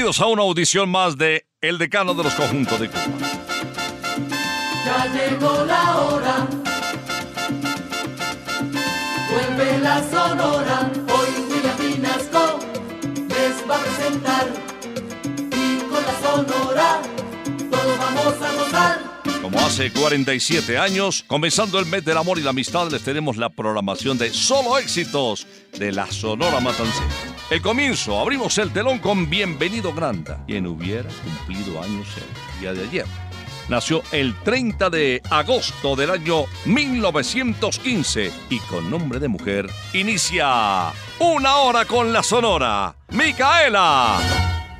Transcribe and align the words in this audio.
Bienvenidos 0.00 0.22
a 0.22 0.28
una 0.28 0.42
audición 0.44 0.88
más 0.88 1.18
de 1.18 1.44
El 1.60 1.76
Decano 1.76 2.14
de 2.14 2.22
los 2.24 2.34
Conjuntos 2.34 2.80
de 2.80 2.88
Cuba. 2.88 3.02
Ya 4.86 5.06
llegó 5.12 5.66
la 5.66 5.96
hora. 5.98 6.48
Vuelve 9.30 9.78
la 9.80 10.02
sonora. 10.10 10.90
Hoy 11.06 11.28
William 11.50 11.76
Pinasco 11.76 12.60
les 13.28 13.68
va 13.68 13.76
a 13.76 13.82
presentar. 13.82 14.46
Y 15.52 15.80
con 15.82 16.02
la 16.02 16.20
sonora 16.22 17.02
todos 17.70 17.98
vamos 17.98 18.34
a 18.40 18.54
gozar. 18.54 19.42
Como 19.42 19.60
hace 19.60 19.92
47 19.92 20.78
años, 20.78 21.24
comenzando 21.26 21.78
el 21.78 21.84
mes 21.84 22.06
del 22.06 22.16
amor 22.16 22.38
y 22.38 22.42
la 22.42 22.50
amistad, 22.50 22.90
les 22.90 23.02
tenemos 23.02 23.36
la 23.36 23.50
programación 23.50 24.16
de 24.16 24.32
solo 24.32 24.78
éxitos 24.78 25.46
de 25.78 25.92
la 25.92 26.10
Sonora 26.10 26.58
Matancera. 26.60 27.29
El 27.50 27.60
comienzo, 27.62 28.20
abrimos 28.20 28.56
el 28.58 28.72
telón 28.72 29.00
con 29.00 29.28
Bienvenido 29.28 29.92
Granda, 29.92 30.44
quien 30.46 30.68
hubiera 30.68 31.10
cumplido 31.10 31.82
años 31.82 32.06
el 32.16 32.60
día 32.60 32.72
de 32.72 32.88
ayer. 32.88 33.06
Nació 33.68 34.02
el 34.12 34.36
30 34.44 34.88
de 34.88 35.20
agosto 35.28 35.96
del 35.96 36.12
año 36.12 36.44
1915 36.64 38.32
y 38.50 38.58
con 38.60 38.88
nombre 38.88 39.18
de 39.18 39.26
mujer 39.26 39.68
inicia 39.92 40.92
Una 41.18 41.56
hora 41.56 41.86
con 41.86 42.12
la 42.12 42.22
Sonora. 42.22 42.94
Micaela. 43.08 44.20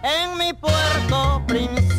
En 0.04 0.38
mi 0.38 0.52
puerto, 0.52 1.42
príncipe 1.48 1.89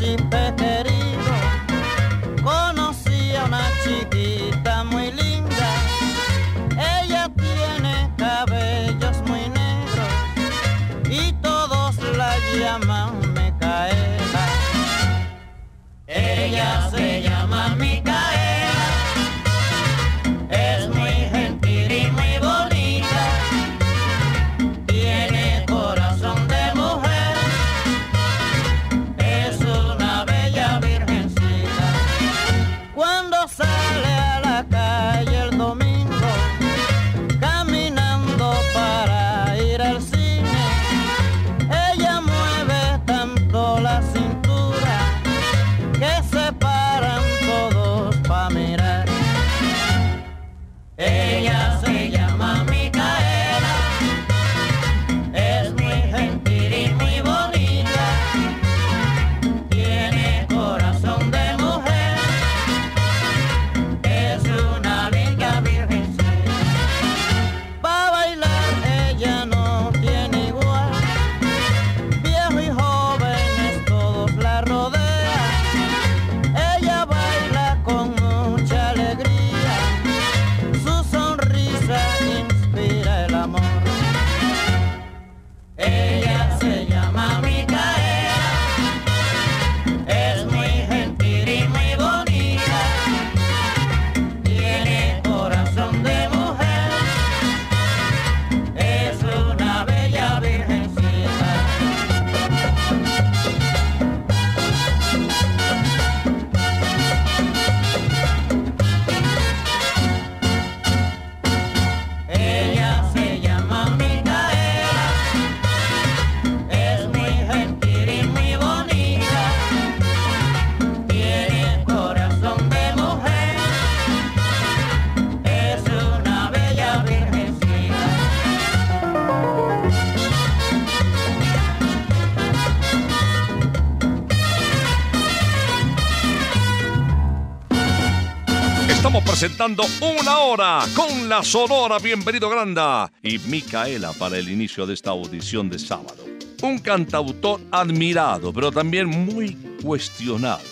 Una 139.63 140.40
hora 140.40 140.84
con 140.96 141.29
la 141.29 141.43
Sonora 141.43 141.99
Bienvenido 141.99 142.49
Granda 142.49 143.11
y 143.22 143.37
Micaela 143.37 144.11
para 144.11 144.40
el 144.40 144.49
inicio 144.49 144.87
de 144.87 144.96
esta 144.96 145.11
audición 145.11 145.69
de 145.69 145.78
sábado. 145.78 146.25
Un 146.63 146.79
cantautor 146.79 147.61
admirado, 147.69 148.52
pero 148.52 148.72
también 148.72 149.05
muy 149.05 149.53
cuestionado, 149.84 150.63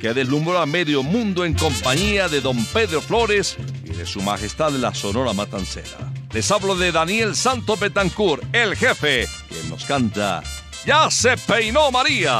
que 0.00 0.14
deslumbró 0.14 0.60
a 0.60 0.64
medio 0.64 1.02
mundo 1.02 1.44
en 1.44 1.54
compañía 1.54 2.28
de 2.28 2.40
don 2.40 2.64
Pedro 2.66 3.00
Flores 3.00 3.56
y 3.84 3.90
de 3.90 4.06
su 4.06 4.22
majestad 4.22 4.70
la 4.74 4.94
Sonora 4.94 5.32
Matancera. 5.32 6.12
Les 6.32 6.48
hablo 6.52 6.76
de 6.76 6.92
Daniel 6.92 7.34
Santo 7.34 7.76
Betancourt, 7.76 8.44
el 8.54 8.76
jefe, 8.76 9.26
quien 9.48 9.68
nos 9.68 9.84
canta 9.86 10.40
Ya 10.86 11.10
se 11.10 11.36
peinó 11.36 11.90
María. 11.90 12.38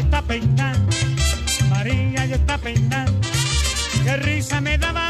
Está 0.00 0.22
peinando, 0.22 0.96
María 1.70 2.26
ya 2.26 2.36
está 2.36 2.58
peinando. 2.58 3.28
Qué 4.04 4.16
risa 4.16 4.60
me 4.60 4.76
daba 4.76 5.03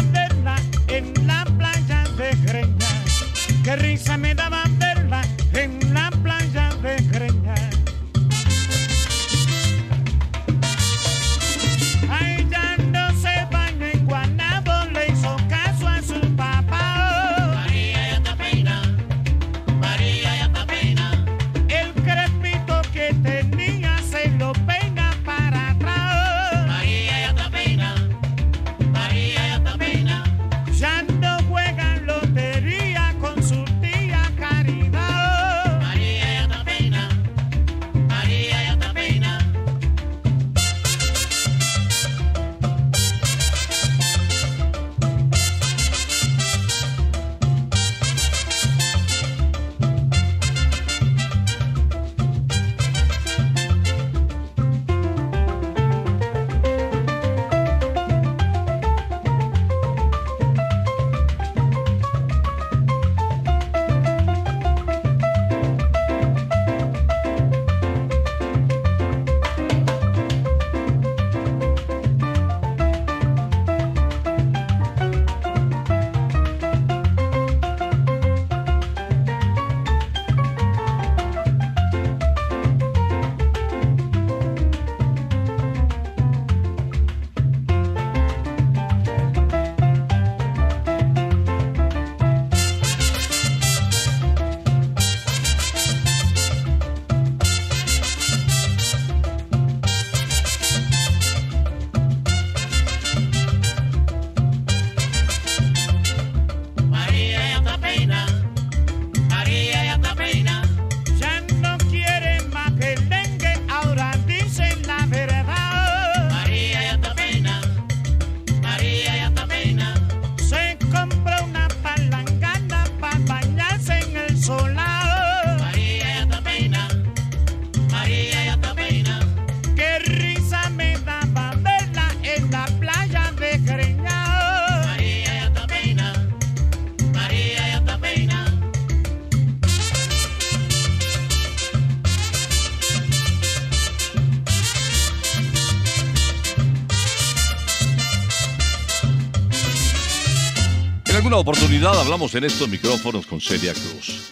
hablamos 151.93 152.35
en 152.35 152.45
estos 152.45 152.67
micrófonos 152.67 153.27
con 153.27 153.43
Celia 153.43 153.75
Cruz. 153.75 154.31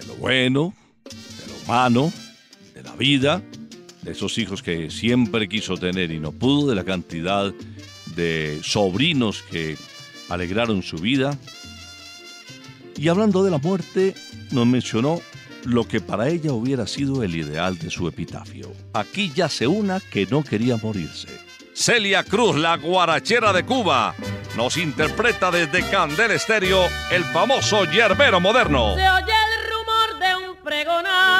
De 0.00 0.06
lo 0.06 0.16
bueno, 0.16 0.74
de 1.04 1.46
lo 1.46 1.58
humano, 1.64 2.12
de 2.74 2.82
la 2.82 2.96
vida, 2.96 3.40
de 4.02 4.10
esos 4.10 4.36
hijos 4.36 4.64
que 4.64 4.90
siempre 4.90 5.48
quiso 5.48 5.76
tener 5.76 6.10
y 6.10 6.18
no 6.18 6.32
pudo, 6.32 6.70
de 6.70 6.74
la 6.74 6.84
cantidad 6.84 7.54
de 8.16 8.58
sobrinos 8.64 9.44
que 9.48 9.76
alegraron 10.28 10.82
su 10.82 10.96
vida. 10.96 11.38
Y 12.96 13.06
hablando 13.06 13.44
de 13.44 13.52
la 13.52 13.58
muerte, 13.58 14.14
nos 14.50 14.66
mencionó 14.66 15.20
lo 15.64 15.86
que 15.86 16.00
para 16.00 16.28
ella 16.28 16.52
hubiera 16.52 16.88
sido 16.88 17.22
el 17.22 17.36
ideal 17.36 17.78
de 17.78 17.90
su 17.90 18.08
epitafio. 18.08 18.72
Aquí 18.92 19.30
yace 19.34 19.68
una 19.68 20.00
que 20.00 20.26
no 20.26 20.42
quería 20.42 20.76
morirse. 20.76 21.47
Celia 21.78 22.24
Cruz, 22.24 22.56
la 22.56 22.76
guarachera 22.76 23.52
de 23.52 23.64
Cuba, 23.64 24.12
nos 24.56 24.76
interpreta 24.76 25.52
desde 25.52 25.88
Candel 25.88 26.32
Estéreo 26.32 26.80
el 27.12 27.22
famoso 27.26 27.84
yerbero 27.84 28.40
moderno. 28.40 28.96
Se 28.96 29.08
oye 29.08 29.32
el 29.32 29.62
rumor 29.70 30.18
de 30.18 30.34
un 30.34 30.56
pregonar 30.56 31.38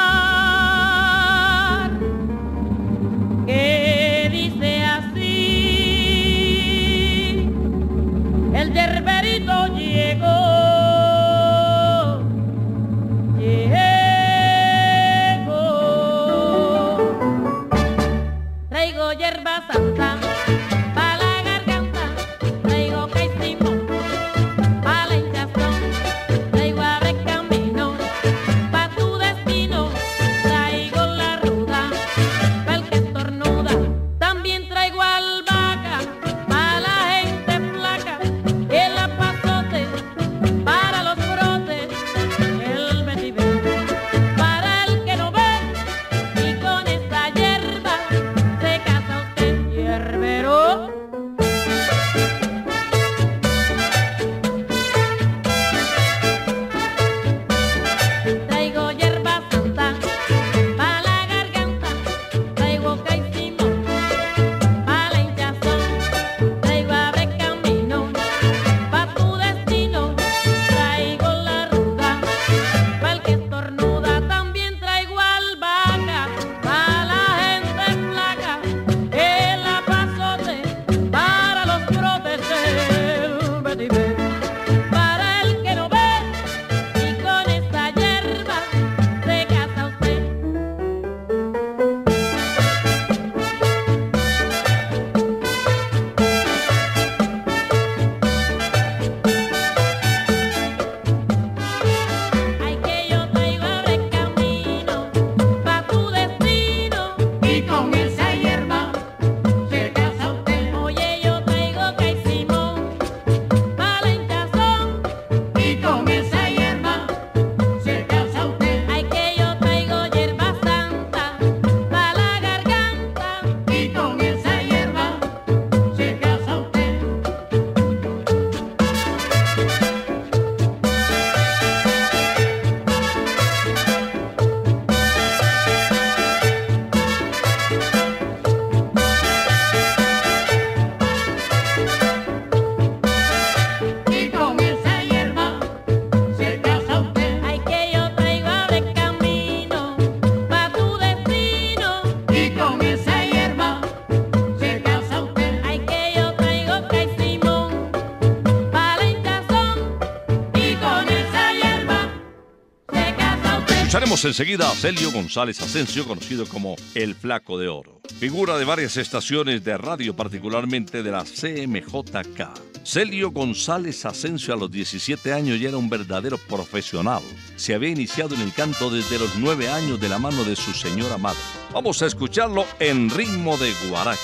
Escucharemos 164.19 164.37
enseguida 164.37 164.69
a 164.69 164.75
Celio 164.75 165.11
González 165.11 165.61
Asensio, 165.61 166.05
conocido 166.05 166.45
como 166.45 166.75
El 166.93 167.15
Flaco 167.15 167.57
de 167.57 167.69
Oro. 167.69 168.01
Figura 168.19 168.57
de 168.57 168.65
varias 168.65 168.97
estaciones 168.97 169.63
de 169.63 169.77
radio, 169.77 170.13
particularmente 170.13 171.03
de 171.03 171.11
la 171.11 171.23
CMJK. 171.23 172.83
Celio 172.83 173.31
González 173.31 174.05
Asensio 174.05 174.53
a 174.53 174.57
los 174.57 174.69
17 174.71 175.31
años 175.31 175.57
ya 175.61 175.69
era 175.69 175.77
un 175.77 175.89
verdadero 175.89 176.37
profesional. 176.37 177.21
Se 177.55 177.73
había 177.73 177.91
iniciado 177.91 178.35
en 178.35 178.41
el 178.41 178.51
canto 178.51 178.89
desde 178.89 179.19
los 179.19 179.35
9 179.37 179.69
años 179.69 180.01
de 180.01 180.09
la 180.09 180.19
mano 180.19 180.43
de 180.43 180.57
su 180.57 180.73
señora 180.73 181.17
madre. 181.17 181.39
Vamos 181.71 182.01
a 182.01 182.07
escucharlo 182.07 182.65
en 182.79 183.09
ritmo 183.09 183.57
de 183.57 183.73
guaracha. 183.87 184.19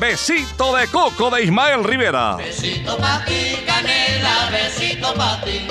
Besito 0.00 0.74
de 0.74 0.88
coco 0.88 1.30
de 1.30 1.44
Ismael 1.44 1.84
Rivera. 1.84 2.34
Besito 2.36 2.96
pa' 2.96 3.24
ti, 3.24 3.58
canela, 3.64 4.50
besito 4.50 5.14
pa' 5.14 5.40
ti. 5.44 5.68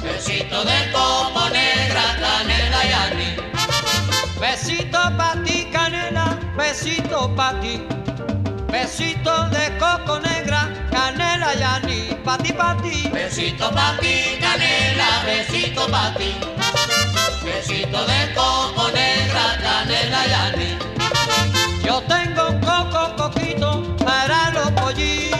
Besito 0.00 0.64
de 0.64 0.92
coco 0.92 1.50
Besito 4.40 5.02
pa' 5.18 5.34
ti, 5.44 5.66
canela, 5.72 6.38
besito 6.56 7.28
pa' 7.34 7.58
ti. 7.60 7.82
Besito 8.70 9.48
de 9.50 9.66
coco 9.78 10.20
negra, 10.20 10.70
canela 10.92 11.54
y 11.54 11.62
aní, 11.62 12.00
pa' 12.24 12.38
ti, 12.38 12.52
pa' 12.52 12.76
ti. 12.80 13.10
Besito 13.10 13.68
pa' 13.74 13.98
ti, 14.00 14.38
canela, 14.38 15.26
besito 15.26 15.90
pa' 15.90 16.14
ti. 16.16 16.30
Besito 17.42 18.06
de 18.06 18.20
coco 18.34 18.86
negra, 18.94 19.58
canela 19.58 20.22
y 20.26 20.32
aní. 20.46 20.70
Yo 21.82 22.00
tengo 22.06 22.50
un 22.50 22.60
coco 22.60 23.16
coquito 23.16 23.82
para 24.04 24.50
los 24.50 24.70
pollitos, 24.70 25.37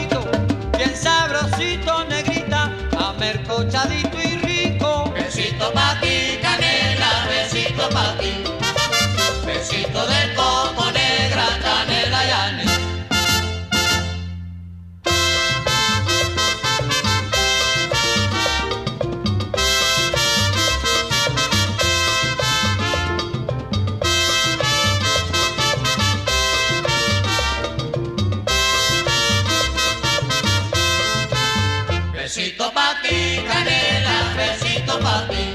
Besito 32.29 32.71
pa' 32.71 32.93
ti, 33.01 33.41
canela, 33.41 34.37
besito 34.37 34.99
pa' 35.01 35.25
ti. 35.33 35.49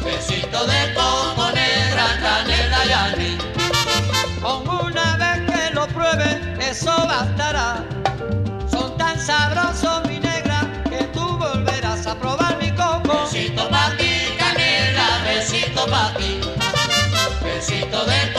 Besito 0.00 0.64
de 0.64 0.94
coco 0.96 1.52
negra, 1.52 2.16
canela 2.16 2.80
y. 3.20 3.36
Con 4.40 4.66
una 4.66 5.18
vez 5.20 5.44
que 5.44 5.74
lo 5.74 5.86
pruebes, 5.88 6.40
eso 6.58 6.96
bastará. 7.06 7.84
Son 8.70 8.96
tan 8.96 9.20
sabrosos, 9.20 10.08
mi 10.08 10.18
negra, 10.18 10.64
que 10.88 11.04
tú 11.12 11.36
volverás 11.36 12.06
a 12.06 12.14
probar 12.14 12.56
mi 12.56 12.70
coco. 12.70 13.28
Besito 13.28 13.68
pa' 13.68 13.92
ti, 13.98 14.32
canela, 14.38 15.20
besito 15.26 15.86
pa' 15.88 16.14
ti. 16.16 16.40
Besito 17.44 18.06
de 18.06 18.35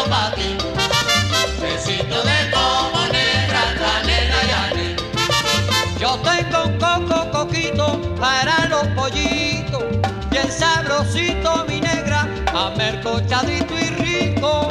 besito 0.00 0.08
pa' 0.08 0.32
ti. 0.34 0.56
Besito 1.60 2.22
de 2.22 2.50
coco 2.50 3.02
negra, 3.12 3.62
canela 3.78 4.40
y. 4.74 4.96
Yo 5.98 6.18
tengo 6.22 6.64
un 6.64 6.78
coco 6.78 7.30
coquito 7.30 8.00
para 8.18 8.66
los 8.68 8.86
pollitos, 8.88 9.84
bien 10.30 10.50
sabrosito 10.50 11.64
mi 11.68 11.80
negra, 11.80 12.28
amercochadito 12.54 13.74
y 13.74 13.90
rico. 13.90 14.68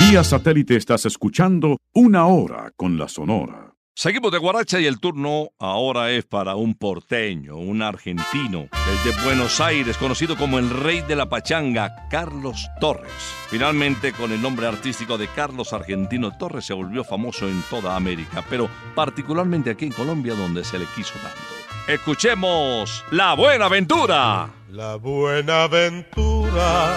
Vía 0.00 0.24
satélite 0.24 0.76
estás 0.76 1.04
escuchando 1.04 1.76
Una 1.92 2.26
Hora 2.26 2.72
con 2.76 2.98
la 2.98 3.08
Sonora. 3.08 3.77
Seguimos 3.98 4.30
de 4.30 4.38
Guaracha 4.38 4.78
y 4.78 4.86
el 4.86 5.00
turno 5.00 5.48
ahora 5.58 6.12
es 6.12 6.24
para 6.24 6.54
un 6.54 6.76
porteño, 6.76 7.56
un 7.56 7.82
argentino, 7.82 8.68
desde 8.86 9.24
Buenos 9.24 9.60
Aires, 9.60 9.96
conocido 9.96 10.36
como 10.36 10.60
el 10.60 10.70
rey 10.70 11.00
de 11.00 11.16
la 11.16 11.28
pachanga, 11.28 12.06
Carlos 12.08 12.68
Torres. 12.80 13.10
Finalmente, 13.50 14.12
con 14.12 14.30
el 14.30 14.40
nombre 14.40 14.68
artístico 14.68 15.18
de 15.18 15.26
Carlos 15.26 15.72
Argentino 15.72 16.30
Torres, 16.38 16.66
se 16.66 16.74
volvió 16.74 17.02
famoso 17.02 17.48
en 17.48 17.60
toda 17.68 17.96
América, 17.96 18.44
pero 18.48 18.70
particularmente 18.94 19.70
aquí 19.70 19.86
en 19.86 19.92
Colombia, 19.92 20.34
donde 20.36 20.62
se 20.62 20.78
le 20.78 20.84
quiso 20.94 21.14
tanto. 21.14 21.92
Escuchemos 21.92 23.04
La 23.10 23.34
Buena 23.34 23.64
Aventura. 23.64 24.48
La 24.70 24.94
buena 24.94 25.64
aventura, 25.64 26.94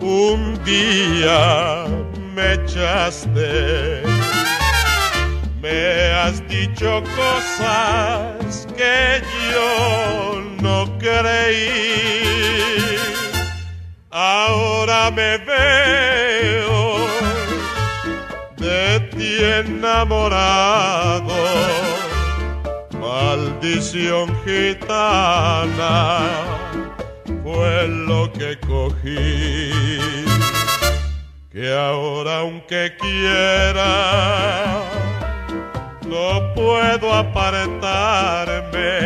un 0.00 0.58
día 0.64 1.84
me 2.34 2.54
echaste, 2.54 4.02
me 5.64 6.12
has 6.20 6.36
dicho 6.46 7.02
cosas 7.16 8.68
que 8.76 9.22
yo 9.50 10.42
no 10.60 10.78
creí. 10.98 12.98
Ahora 14.10 15.10
me 15.10 15.38
veo 15.38 17.08
de 18.58 19.00
ti 19.16 19.38
enamorado 19.62 21.34
maldición 23.00 24.28
gitana 24.44 26.20
fue 27.42 27.88
lo 27.88 28.30
que 28.32 28.60
cogí. 28.60 29.72
Que 31.50 31.72
ahora 31.72 32.40
aunque 32.40 32.94
quiera, 32.98 33.84
no 36.14 36.54
puedo 36.54 37.12
apartarme, 37.12 38.98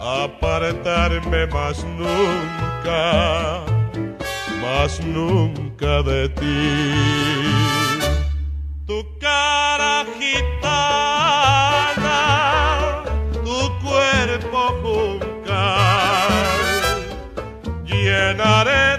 apartarme 0.00 1.46
más 1.46 1.84
nunca, 1.84 3.62
más 4.60 5.00
nunca 5.00 6.02
de 6.02 6.28
ti. 6.30 6.72
Tu 8.86 9.06
cara 9.20 10.04
gitana, 10.18 10.62
tu 13.44 13.58
cuerpo 13.86 14.60
juncal, 14.82 16.32
llenaré 17.84 18.93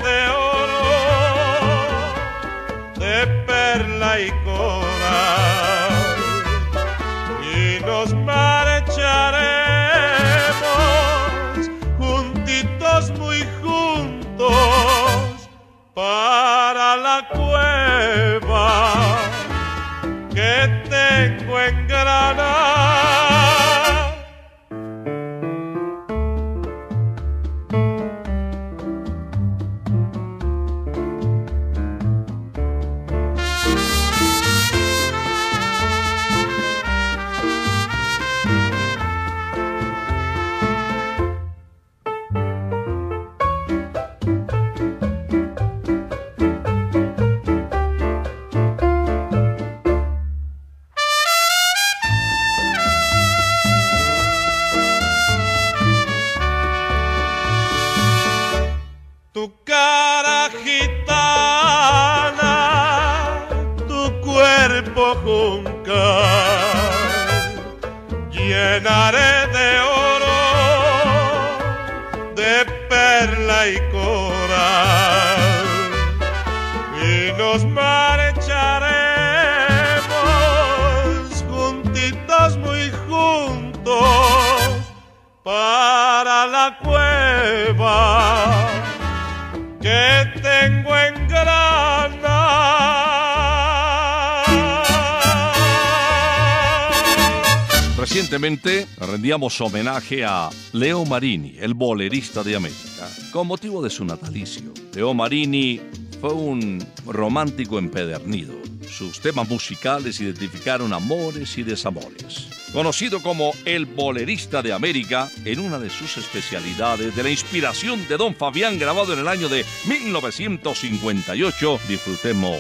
rendíamos 99.36 99.60
homenaje 99.60 100.24
a 100.24 100.50
Leo 100.72 101.04
Marini, 101.04 101.58
el 101.60 101.74
bolerista 101.74 102.42
de 102.42 102.56
América, 102.56 103.10
con 103.34 103.48
motivo 103.48 103.84
de 103.84 103.90
su 103.90 104.06
natalicio. 104.06 104.72
Leo 104.94 105.14
Marini 105.14 105.82
fue 106.22 106.32
un 106.32 106.82
romántico 107.06 107.78
empedernido. 107.78 108.54
Sus 108.90 109.20
temas 109.20 109.50
musicales 109.50 110.22
identificaron 110.22 110.94
amores 110.94 111.58
y 111.58 111.64
desamores. 111.64 112.48
Conocido 112.72 113.22
como 113.22 113.52
el 113.66 113.86
bolerista 113.86 114.62
de 114.62 114.72
América, 114.72 115.30
en 115.44 115.60
una 115.60 115.80
de 115.80 115.90
sus 115.90 116.16
especialidades 116.16 117.14
de 117.14 117.24
la 117.24 117.30
inspiración 117.30 118.08
de 118.08 118.16
Don 118.16 118.36
Fabián 118.36 118.80
grabado 118.80 119.12
en 119.12 119.20
el 119.20 119.28
año 119.28 119.50
de 119.50 119.66
1958, 119.86 121.80
disfrutemos 121.90 122.60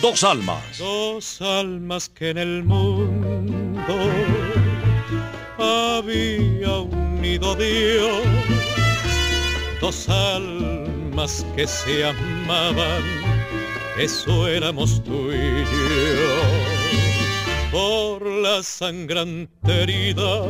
Dos 0.00 0.24
Almas. 0.24 0.78
Dos 0.78 1.42
almas 1.42 2.08
que 2.08 2.30
en 2.30 2.38
el 2.38 2.64
mundo 2.64 3.94
había 5.66 6.78
unido 6.78 7.54
Dios, 7.54 8.22
dos 9.80 10.08
almas 10.08 11.44
que 11.54 11.66
se 11.66 12.04
amaban, 12.04 13.02
eso 13.98 14.46
éramos 14.48 15.02
tú 15.04 15.32
y 15.32 15.64
yo, 15.72 16.40
por 17.72 18.26
la 18.26 18.62
sangrante 18.62 19.82
herida 19.82 20.46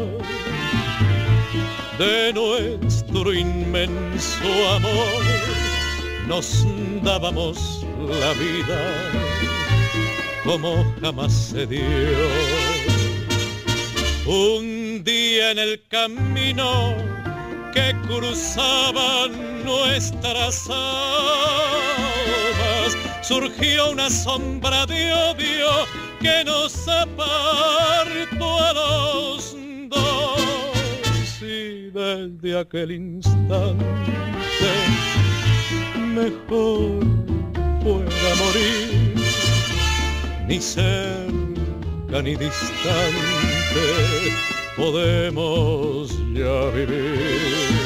de 1.98 2.32
nuestro 2.32 3.32
inmenso 3.32 4.68
amor, 4.74 5.22
nos 6.26 6.66
dábamos 7.02 7.86
la 7.98 8.32
vida 8.34 9.26
como 10.46 10.84
jamás 11.00 11.32
se 11.32 11.66
dio. 11.66 11.80
Un 14.26 14.75
día 15.06 15.52
en 15.52 15.58
el 15.60 15.80
camino 15.86 16.96
que 17.72 17.94
cruzaban 18.08 19.64
nuestras 19.64 20.68
almas, 20.68 21.96
surgió 23.22 23.92
una 23.92 24.10
sombra 24.10 24.84
de 24.84 25.12
odio 25.12 25.68
que 26.20 26.42
nos 26.44 26.88
apartó 26.88 28.58
a 28.58 28.72
los 28.72 29.56
dos. 29.88 31.40
Y 31.40 31.90
desde 31.90 32.58
aquel 32.58 32.90
instante 32.90 33.84
mejor 36.14 37.06
fuera 37.80 38.34
morir, 38.40 39.14
ni 40.48 40.60
cerca 40.60 42.22
ni 42.22 42.34
distante 42.34 43.76
podemos 44.76 46.10
ya 46.34 46.70
vivir. 46.70 47.85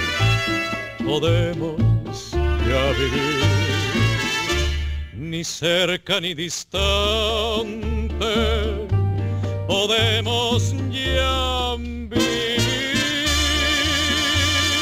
podemos 1.11 2.31
ya 2.31 2.91
vivir, 2.93 3.43
ni 5.13 5.43
cerca 5.43 6.21
ni 6.21 6.33
distante 6.33 6.87
podemos 9.67 10.73
ya 10.89 11.75
vivir. 11.77 12.61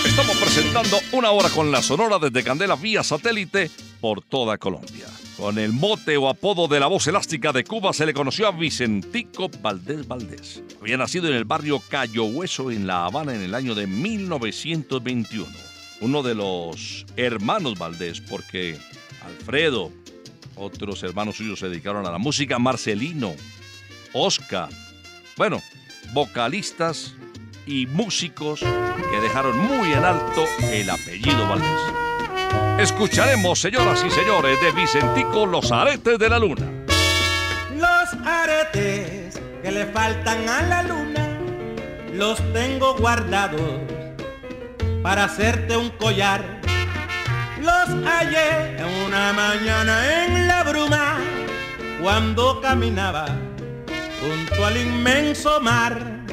Estamos 0.05 0.37
presentando 0.37 0.99
una 1.13 1.31
hora 1.31 1.49
con 1.49 1.71
la 1.71 1.81
Sonora 1.81 2.19
desde 2.19 2.43
Candela 2.43 2.75
vía 2.75 3.03
satélite 3.03 3.71
por 3.99 4.21
toda 4.21 4.59
Colombia. 4.59 5.07
Con 5.35 5.57
el 5.57 5.73
mote 5.73 6.15
o 6.17 6.29
apodo 6.29 6.67
de 6.67 6.79
la 6.79 6.85
voz 6.85 7.07
elástica 7.07 7.51
de 7.51 7.63
Cuba 7.63 7.91
se 7.91 8.05
le 8.05 8.13
conoció 8.13 8.47
a 8.47 8.51
Vicentico 8.51 9.49
Valdés 9.63 10.07
Valdés. 10.07 10.61
Había 10.79 10.97
nacido 10.97 11.27
en 11.27 11.33
el 11.33 11.45
barrio 11.45 11.81
Cayo 11.89 12.25
Hueso 12.25 12.69
en 12.69 12.85
La 12.85 13.05
Habana 13.05 13.33
en 13.33 13.41
el 13.41 13.55
año 13.55 13.73
de 13.73 13.87
1921. 13.87 15.68
Uno 16.01 16.23
de 16.23 16.35
los 16.35 17.05
hermanos 17.17 17.77
Valdés, 17.77 18.21
porque 18.21 18.77
Alfredo, 19.25 19.91
otros 20.55 21.03
hermanos 21.03 21.37
suyos 21.37 21.59
se 21.59 21.69
dedicaron 21.69 22.05
a 22.05 22.11
la 22.11 22.17
música, 22.17 22.57
Marcelino, 22.59 23.33
Oscar, 24.13 24.69
bueno, 25.35 25.61
vocalistas 26.13 27.13
y 27.65 27.85
músicos 27.85 28.61
que 28.61 29.21
dejaron 29.21 29.57
muy 29.57 29.91
en 29.91 30.03
alto 30.03 30.45
el 30.71 30.89
apellido 30.89 31.47
Valdés. 31.47 31.99
Escucharemos, 32.79 33.59
señoras 33.59 34.03
y 34.05 34.09
señores, 34.09 34.59
de 34.61 34.71
Vicentico 34.71 35.45
Los 35.45 35.71
Aretes 35.71 36.17
de 36.17 36.29
la 36.29 36.39
Luna. 36.39 36.65
Los 37.75 38.25
aretes 38.25 39.39
que 39.61 39.71
le 39.71 39.85
faltan 39.87 40.47
a 40.47 40.61
la 40.61 40.83
luna 40.83 41.39
los 42.13 42.37
tengo 42.53 42.95
guardados 42.95 43.81
para 45.01 45.25
hacerte 45.25 45.77
un 45.77 45.89
collar. 45.91 46.61
Los 47.61 47.89
hallé 48.05 48.77
en 48.77 48.85
una 49.05 49.33
mañana 49.33 50.25
en 50.25 50.47
la 50.47 50.63
bruma 50.63 51.17
cuando 52.01 52.61
caminaba 52.61 53.25
junto 54.21 54.65
al 54.65 54.77
inmenso 54.77 55.59
mar. 55.59 56.25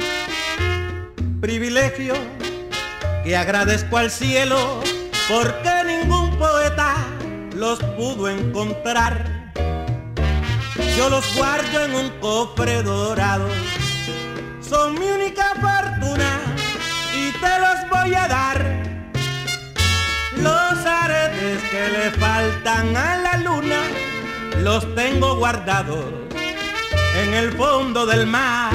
Privilegio 1.40 2.14
que 3.24 3.37
agradezco 3.37 3.98
al 3.98 4.11
cielo 4.11 4.81
porque 5.29 5.70
ningún 5.87 6.37
poeta 6.38 6.96
los 7.55 7.83
pudo 7.96 8.29
encontrar. 8.29 9.52
Yo 10.96 11.11
los 11.11 11.24
guardo 11.37 11.85
en 11.85 11.94
un 11.94 12.11
cofre 12.20 12.83
dorado, 12.83 13.48
son 14.61 14.94
mi 14.94 15.07
única 15.07 15.52
fortuna 15.61 16.36
te 17.40 17.59
los 17.59 17.88
voy 17.90 18.14
a 18.14 18.29
dar. 18.29 18.64
Los 20.37 20.87
aretes 20.87 21.62
que 21.70 21.88
le 21.88 22.11
faltan 22.12 22.96
a 22.96 23.16
la 23.16 23.37
luna, 23.38 23.81
los 24.62 24.94
tengo 24.94 25.37
guardados 25.37 26.05
en 27.22 27.35
el 27.35 27.53
fondo 27.53 28.07
del 28.07 28.27
mar. 28.27 28.72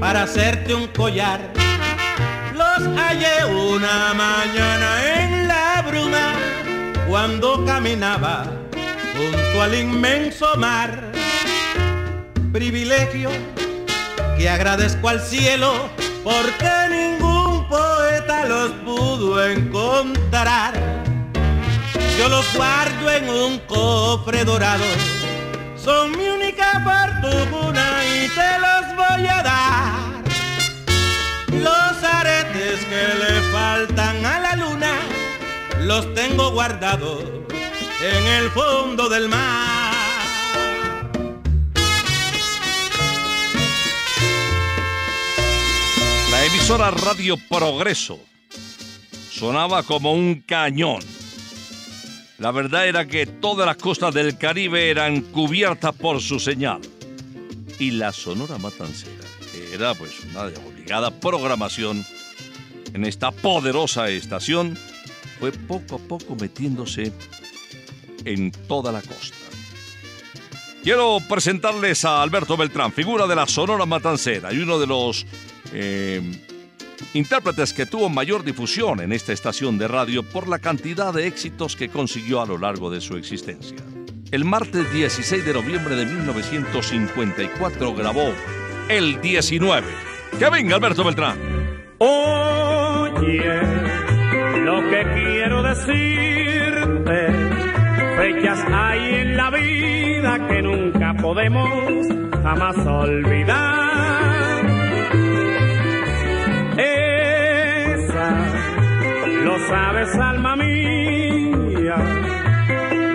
Para 0.00 0.22
hacerte 0.22 0.74
un 0.74 0.86
collar. 0.88 1.52
Los 2.54 2.96
hallé 2.96 3.44
una 3.44 4.14
mañana 4.14 4.88
en 5.16 5.48
la 5.48 5.84
bruma 5.86 6.32
cuando 7.06 7.62
caminaba 7.66 8.46
junto 9.14 9.62
al 9.62 9.74
inmenso 9.74 10.56
mar. 10.56 11.12
Privilegio 12.50 13.28
que 14.38 14.48
agradezco 14.48 15.10
al 15.10 15.20
cielo 15.20 15.90
porque 16.24 16.70
ningún 16.90 17.68
poeta 17.68 18.46
los 18.46 18.70
pudo 18.82 19.44
encontrar. 19.46 20.72
Yo 22.18 22.30
los 22.30 22.46
guardo 22.54 23.10
en 23.10 23.28
un 23.28 23.58
cofre 23.60 24.44
dorado, 24.44 24.84
son 25.76 26.12
mi 26.12 26.28
única 26.28 26.82
fortuna 26.82 27.57
y 28.28 28.34
te 28.34 28.58
los 28.58 28.96
voy 28.96 29.26
a 29.26 29.42
dar. 29.42 30.24
Los 31.52 32.04
aretes 32.04 32.84
que 32.84 33.14
le 33.18 33.40
faltan 33.52 34.24
a 34.24 34.40
la 34.40 34.56
luna, 34.56 34.94
los 35.80 36.12
tengo 36.14 36.50
guardados 36.52 37.24
en 38.00 38.26
el 38.26 38.50
fondo 38.50 39.08
del 39.08 39.28
mar. 39.28 39.94
La 46.30 46.44
emisora 46.44 46.90
Radio 46.90 47.36
Progreso 47.48 48.20
sonaba 49.30 49.82
como 49.82 50.12
un 50.12 50.42
cañón. 50.46 51.00
La 52.38 52.52
verdad 52.52 52.86
era 52.86 53.06
que 53.06 53.26
todas 53.26 53.66
las 53.66 53.76
costas 53.78 54.14
del 54.14 54.38
Caribe 54.38 54.90
eran 54.90 55.22
cubiertas 55.22 55.92
por 55.94 56.20
su 56.20 56.38
señal. 56.38 56.80
Y 57.78 57.92
la 57.92 58.12
Sonora 58.12 58.58
Matancera 58.58 59.24
era 59.72 59.94
pues 59.94 60.12
una 60.30 60.44
obligada 60.66 61.10
programación 61.10 62.04
en 62.94 63.04
esta 63.04 63.30
poderosa 63.30 64.08
estación, 64.08 64.76
fue 65.38 65.52
poco 65.52 65.96
a 65.96 65.98
poco 65.98 66.34
metiéndose 66.36 67.12
en 68.24 68.50
toda 68.50 68.92
la 68.92 69.02
costa. 69.02 69.36
Quiero 70.82 71.18
presentarles 71.28 72.04
a 72.04 72.22
Alberto 72.22 72.56
Beltrán, 72.56 72.92
figura 72.92 73.26
de 73.26 73.36
la 73.36 73.46
Sonora 73.46 73.84
Matancera 73.84 74.52
y 74.52 74.58
uno 74.58 74.78
de 74.78 74.86
los 74.86 75.26
eh, 75.72 76.22
intérpretes 77.14 77.72
que 77.72 77.86
tuvo 77.86 78.08
mayor 78.08 78.44
difusión 78.44 79.00
en 79.00 79.12
esta 79.12 79.32
estación 79.32 79.76
de 79.76 79.88
radio 79.88 80.22
por 80.22 80.48
la 80.48 80.58
cantidad 80.58 81.12
de 81.12 81.26
éxitos 81.26 81.76
que 81.76 81.88
consiguió 81.88 82.40
a 82.40 82.46
lo 82.46 82.58
largo 82.58 82.90
de 82.90 83.00
su 83.00 83.16
existencia. 83.16 83.76
El 84.30 84.44
martes 84.44 84.92
16 84.92 85.42
de 85.42 85.54
noviembre 85.54 85.96
de 85.96 86.04
1954 86.04 87.94
grabó 87.94 88.30
El 88.90 89.22
19. 89.22 89.86
Que 90.38 90.50
venga 90.50 90.76
Alberto 90.76 91.02
Beltrán. 91.02 91.38
Oye, 91.96 93.62
lo 94.64 94.82
que 94.90 95.02
quiero 95.14 95.62
decirte, 95.62 97.32
fechas 98.18 98.64
hay 98.70 99.14
en 99.14 99.36
la 99.36 99.50
vida 99.50 100.46
que 100.46 100.62
nunca 100.62 101.14
podemos 101.14 102.06
jamás 102.42 102.76
olvidar. 102.86 104.66
Esa, 106.76 108.36
lo 109.42 109.58
sabes, 109.68 110.14
alma 110.16 110.54
mía, 110.56 111.27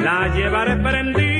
la 0.04 0.28
llevaré 0.36 0.76
prendida 0.76 1.33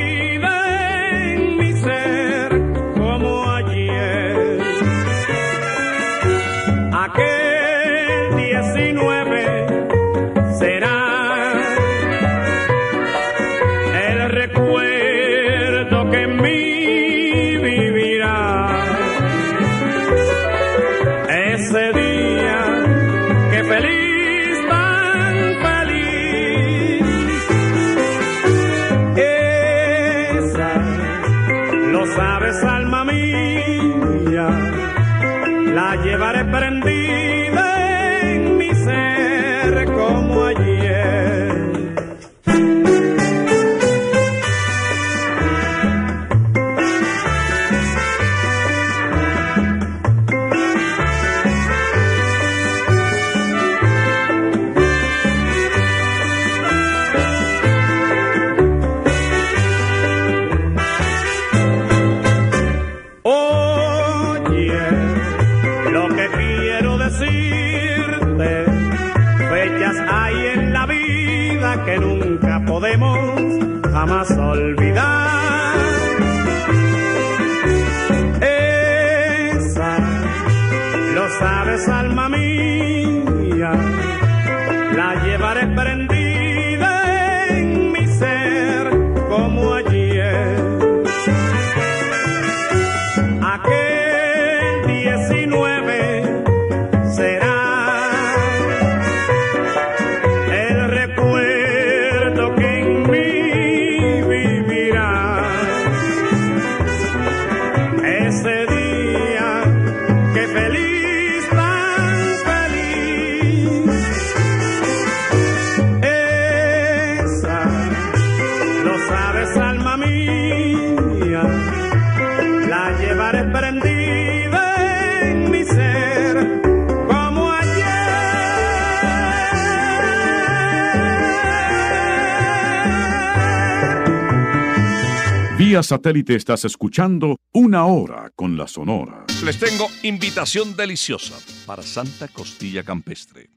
Satélite 135.81 136.36
estás 136.36 136.65
escuchando 136.65 137.38
Una 137.53 137.86
Hora 137.86 138.29
con 138.36 138.57
la 138.57 138.67
Sonora. 138.67 139.25
Les 139.43 139.57
tengo 139.57 139.88
invitación 140.03 140.75
deliciosa 140.75 141.36
para 141.65 141.81
Santa 141.81 142.27
Costilla 142.27 142.83
Campestre. 142.83 143.49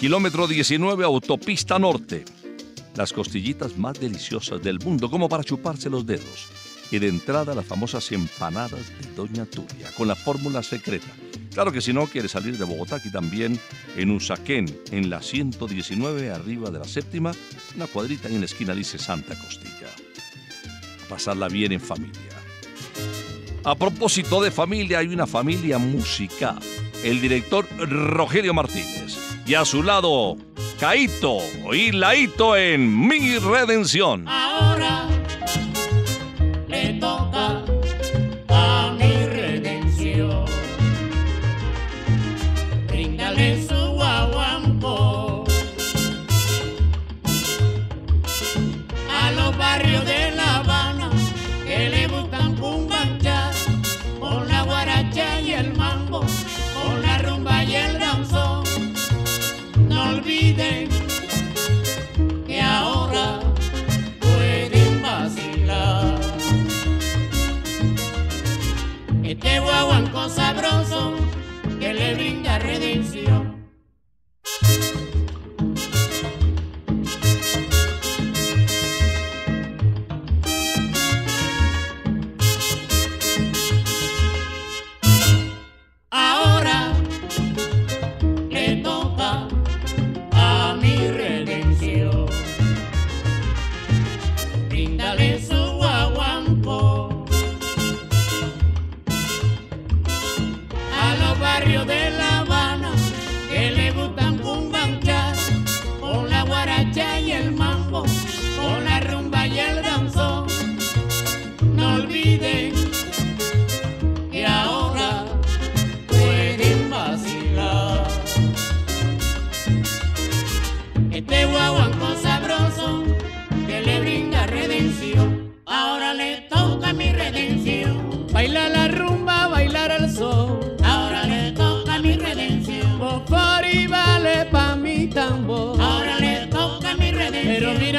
Kilómetro 0.00 0.46
19, 0.46 1.04
autopista 1.04 1.78
norte. 1.78 2.24
Las 2.94 3.12
costillitas 3.12 3.76
más 3.76 4.00
deliciosas 4.00 4.62
del 4.62 4.78
mundo, 4.78 5.10
como 5.10 5.28
para 5.28 5.44
chuparse 5.44 5.90
los 5.90 6.06
dedos. 6.06 6.48
Y 6.90 6.98
de 6.98 7.08
entrada 7.08 7.54
las 7.54 7.66
famosas 7.66 8.10
empanadas 8.12 8.88
de 9.00 9.12
Doña 9.14 9.44
Tulia, 9.44 9.90
con 9.96 10.08
la 10.08 10.14
fórmula 10.14 10.62
secreta. 10.62 11.08
Claro 11.52 11.70
que 11.70 11.82
si 11.82 11.92
no 11.92 12.06
quiere 12.06 12.28
salir 12.28 12.56
de 12.56 12.64
Bogotá, 12.64 12.96
aquí 12.96 13.10
también 13.10 13.58
en 13.96 14.10
Usaquén, 14.10 14.74
en 14.90 15.10
la 15.10 15.20
119, 15.20 16.30
arriba 16.30 16.70
de 16.70 16.78
la 16.78 16.86
séptima, 16.86 17.32
una 17.76 17.86
cuadrita 17.88 18.28
ahí 18.28 18.34
en 18.34 18.40
la 18.40 18.46
esquina 18.46 18.74
dice 18.74 18.98
Santa 18.98 19.36
Costilla. 19.38 19.81
Pasarla 21.12 21.48
bien 21.48 21.72
en 21.72 21.80
familia. 21.80 22.40
A 23.64 23.74
propósito 23.74 24.42
de 24.42 24.50
familia, 24.50 25.00
hay 25.00 25.08
una 25.08 25.26
familia 25.26 25.76
musical. 25.76 26.58
El 27.04 27.20
director 27.20 27.68
Rogelio 27.86 28.54
Martínez. 28.54 29.18
Y 29.46 29.52
a 29.52 29.66
su 29.66 29.82
lado, 29.82 30.38
Caito 30.80 31.36
y 31.70 31.92
Laito 31.92 32.56
en 32.56 33.06
Mi 33.06 33.36
Redención. 33.36 34.24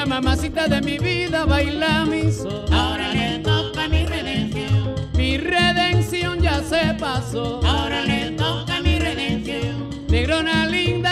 Mira, 0.06 0.22
mamacita 0.22 0.68
de 0.68 0.82
mi 0.82 0.98
vida, 0.98 1.46
baila 1.46 2.06
mi 2.06 2.32
sol. 2.32 2.66
Ahora 2.72 3.14
le 3.14 3.40
toca 3.40 3.88
mi 3.88 4.06
redención. 4.06 4.96
Mi 5.16 5.38
redención 5.38 6.42
ya 6.42 6.62
se 6.64 6.94
pasó. 7.00 7.62
Ahora 7.66 8.02
le 8.04 8.32
toca 8.32 8.82
mi 8.82 9.00
redención. 9.00 9.90
Negrona 10.10 10.68
linda, 10.68 11.03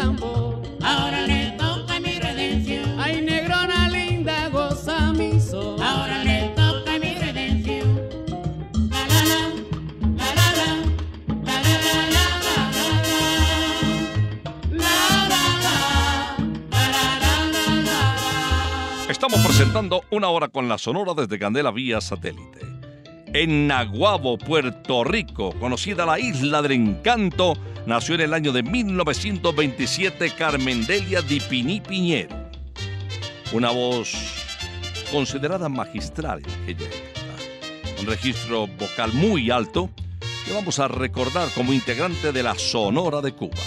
mi 0.00 0.16
tambor. 0.16 0.62
Ahora 0.82 1.26
le 1.26 1.52
toca 1.58 2.00
mi 2.00 2.18
redención. 2.18 2.98
Ay, 2.98 3.22
negrona 3.22 3.88
linda, 3.88 4.48
goza 4.48 5.12
mi 5.12 5.40
sol. 5.40 5.80
Ahora 5.82 6.24
le 6.24 6.48
toca 6.56 6.98
mi 6.98 7.14
redención. 7.14 8.00
La 8.90 9.04
la 9.06 9.24
la, 9.24 9.40
la 10.16 10.34
la 10.38 10.48
la, 10.58 10.68
la 11.44 11.56
la 11.60 11.84
la 11.84 11.96
la 12.40 12.56
la 14.72 14.94
la 15.28 15.40
la 15.40 15.72
la 16.80 17.02
la 17.20 17.34
la 17.52 17.82
la 17.84 19.10
Estamos 19.10 19.40
presentando 19.46 20.02
una 20.10 20.28
hora 20.28 20.48
con 20.48 20.68
la 20.68 20.78
Sonora 20.78 21.14
desde 21.14 21.38
Candela 21.38 21.70
vía 21.70 22.00
satélite. 22.00 22.69
En 23.32 23.68
Naguabo, 23.68 24.36
Puerto 24.38 25.04
Rico, 25.04 25.52
conocida 25.60 26.04
la 26.04 26.18
Isla 26.18 26.62
del 26.62 26.72
Encanto, 26.72 27.56
nació 27.86 28.16
en 28.16 28.22
el 28.22 28.34
año 28.34 28.50
de 28.50 28.64
1927 28.64 30.32
Carmen 30.36 30.84
Delia 30.84 31.22
Di 31.22 31.38
Piní 31.38 31.80
Piñero. 31.80 32.34
Una 33.52 33.70
voz 33.70 34.12
considerada 35.12 35.68
magistral 35.68 36.42
en 36.44 36.62
aquella 36.62 36.86
época. 36.86 38.00
Un 38.00 38.06
registro 38.06 38.66
vocal 38.66 39.12
muy 39.12 39.48
alto 39.52 39.90
que 40.44 40.52
vamos 40.52 40.80
a 40.80 40.88
recordar 40.88 41.48
como 41.54 41.72
integrante 41.72 42.32
de 42.32 42.42
la 42.42 42.56
Sonora 42.56 43.20
de 43.20 43.30
Cuba. 43.30 43.58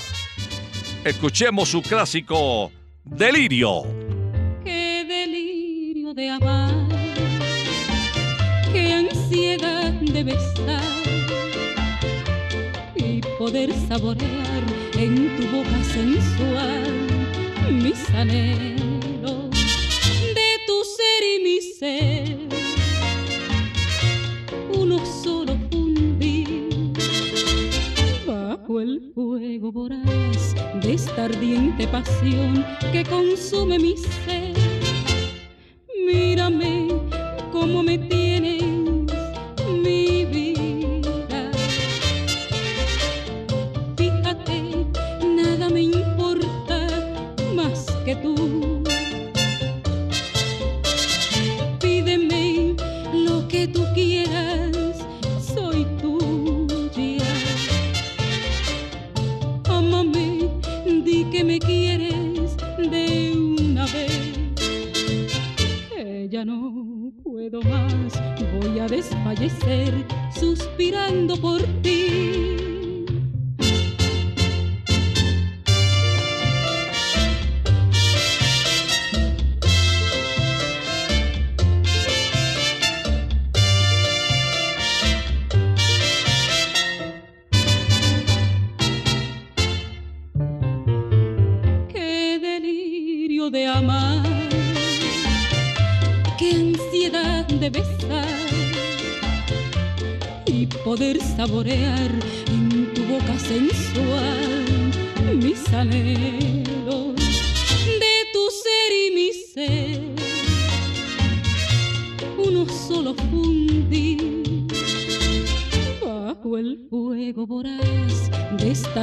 Escuchemos 1.05 1.69
su 1.69 1.81
clásico 1.81 2.69
Delirio. 3.05 3.83
Qué 4.65 5.05
delirio 5.07 6.13
de 6.13 6.29
amar, 6.29 6.92
de 10.13 10.23
besar 10.23 10.81
y 12.95 13.19
poder 13.39 13.73
saborear 13.87 14.63
en 14.95 15.35
tu 15.35 15.47
boca 15.47 15.83
sensual 15.83 16.83
mis 17.71 18.07
anhelos 18.11 19.49
de 20.37 20.49
tu 20.67 20.83
ser 20.95 21.21
y 21.33 21.43
mi 21.43 21.61
ser. 21.61 22.37
Uno 24.77 25.03
solo 25.03 25.57
fundir 25.71 26.69
bajo 28.27 28.81
el 28.81 29.11
fuego 29.15 29.71
voraz 29.71 30.55
de 30.83 30.93
esta 30.93 31.25
ardiente 31.25 31.87
pasión 31.87 32.63
que 32.91 33.03
consume 33.03 33.79
mi 33.79 33.97
ser. 33.97 34.53
Mírame 36.05 36.89
cómo 37.51 37.81
me 37.81 37.97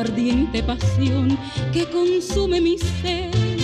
ardiente 0.01 0.63
pasión 0.63 1.39
que 1.73 1.85
consume 1.91 2.61
mi 2.61 2.79
ser. 2.79 3.60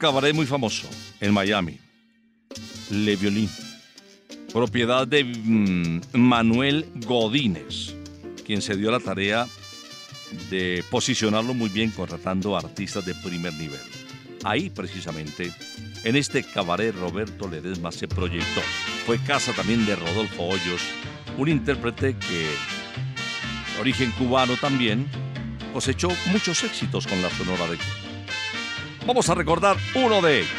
Cabaret 0.00 0.34
muy 0.34 0.46
famoso 0.46 0.88
en 1.20 1.32
Miami, 1.32 1.78
Le 2.90 3.16
Violín, 3.16 3.50
propiedad 4.50 5.06
de 5.06 5.22
mm, 5.22 6.00
Manuel 6.14 6.86
Godínez, 7.06 7.94
quien 8.46 8.62
se 8.62 8.76
dio 8.76 8.90
la 8.90 8.98
tarea 8.98 9.46
de 10.48 10.82
posicionarlo 10.90 11.52
muy 11.52 11.68
bien 11.68 11.90
contratando 11.90 12.56
artistas 12.56 13.04
de 13.04 13.14
primer 13.14 13.52
nivel. 13.54 13.80
Ahí 14.42 14.70
precisamente, 14.70 15.52
en 16.02 16.16
este 16.16 16.42
cabaret 16.44 16.94
Roberto 16.94 17.46
Ledesma 17.46 17.92
se 17.92 18.08
proyectó. 18.08 18.62
Fue 19.04 19.18
casa 19.18 19.52
también 19.52 19.84
de 19.84 19.96
Rodolfo 19.96 20.44
Hoyos, 20.44 20.80
un 21.36 21.48
intérprete 21.50 22.16
que, 22.16 22.48
de 23.74 23.80
origen 23.80 24.12
cubano 24.12 24.56
también, 24.56 25.06
cosechó 25.74 26.08
muchos 26.32 26.64
éxitos 26.64 27.06
con 27.06 27.20
la 27.20 27.28
Sonora 27.28 27.66
de 27.66 27.76
Cuba. 27.76 27.99
Vamos 29.06 29.28
a 29.28 29.34
recordar 29.34 29.76
uno 29.94 30.20
de 30.20 30.40
ellos. 30.40 30.50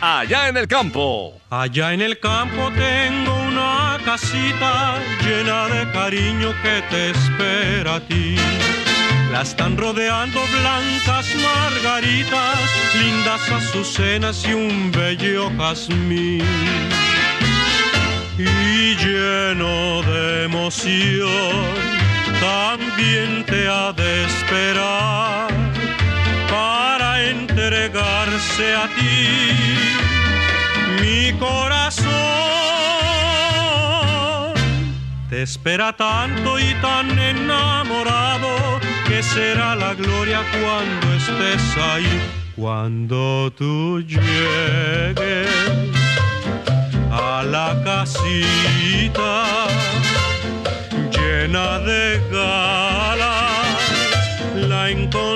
Allá 0.00 0.48
en 0.48 0.56
el 0.56 0.68
campo. 0.68 1.40
Allá 1.50 1.92
en 1.94 2.02
el 2.02 2.18
campo 2.18 2.70
tengo 2.72 3.34
una 3.48 3.98
casita 4.04 4.98
llena 5.24 5.68
de 5.68 5.90
cariño 5.92 6.52
que 6.62 6.82
te 6.90 7.10
espera 7.10 7.94
a 7.96 8.00
ti. 8.00 8.36
La 9.32 9.42
están 9.42 9.76
rodeando 9.76 10.40
blancas 10.60 11.26
margaritas, 11.36 12.58
lindas 12.94 13.50
azucenas 13.50 14.44
y 14.46 14.52
un 14.52 14.92
bello 14.92 15.50
jazmín. 15.56 16.44
Y 18.36 18.94
lleno 18.96 20.02
de 20.02 20.44
emoción, 20.44 21.74
también 22.40 23.44
te 23.46 23.68
ha 23.68 23.92
de 23.92 24.24
esperar 24.24 25.53
entregarse 27.64 28.74
a 28.74 28.88
ti 28.88 29.28
mi 31.00 31.32
corazón. 31.38 32.04
Te 35.30 35.42
espera 35.42 35.92
tanto 35.94 36.58
y 36.58 36.74
tan 36.82 37.18
enamorado 37.18 38.80
que 39.06 39.22
será 39.22 39.74
la 39.74 39.94
gloria 39.94 40.42
cuando 40.60 41.14
estés 41.14 41.76
ahí, 41.78 42.20
cuando 42.54 43.50
tú 43.56 44.00
llegues 44.02 45.48
a 47.10 47.42
la 47.44 47.80
casita 47.82 49.46
llena 51.12 51.78
de 51.80 52.20
galas, 52.30 53.78
la 54.68 54.90
encontrarás 54.90 55.33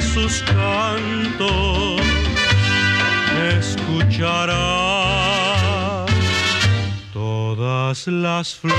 sus 0.00 0.42
cantos 0.42 2.00
escucharás 3.58 4.48
todas 7.12 8.06
las 8.06 8.54
flores 8.54 8.76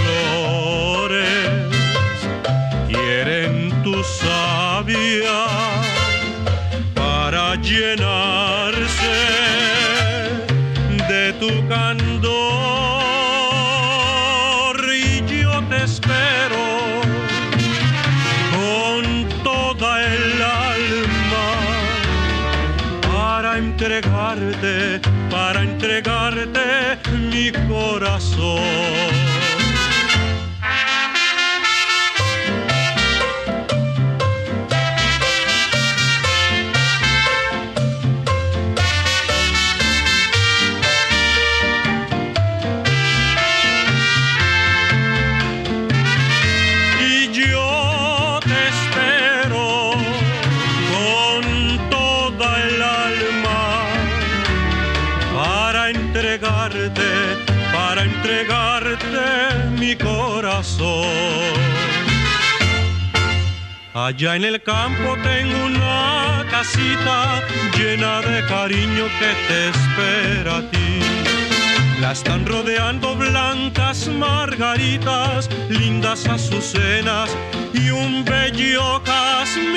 quieren 2.87 3.83
tu 3.83 4.01
savia 4.03 5.45
para 6.95 7.55
llenarse 7.55 9.17
de 11.09 11.33
tu 11.33 11.67
candor 11.67 12.98
para 25.31 25.63
entregarte 25.63 26.99
mi 27.31 27.51
corazón. 27.67 29.08
Allá 64.05 64.37
en 64.37 64.45
el 64.45 64.63
campo 64.63 65.17
tengo 65.23 65.65
una 65.65 66.45
casita 66.49 67.43
llena 67.77 68.21
de 68.21 68.47
cariño 68.47 69.07
que 69.19 69.31
te 69.47 69.69
espera 69.69 70.57
a 70.59 70.71
ti. 70.71 71.01
La 71.99 72.13
están 72.13 72.45
rodeando 72.45 73.13
blancas 73.17 74.07
margaritas, 74.07 75.49
lindas 75.69 76.25
azucenas 76.27 77.29
y 77.73 77.89
un 77.89 78.23
bello 78.23 79.01
jazmín. 79.03 79.73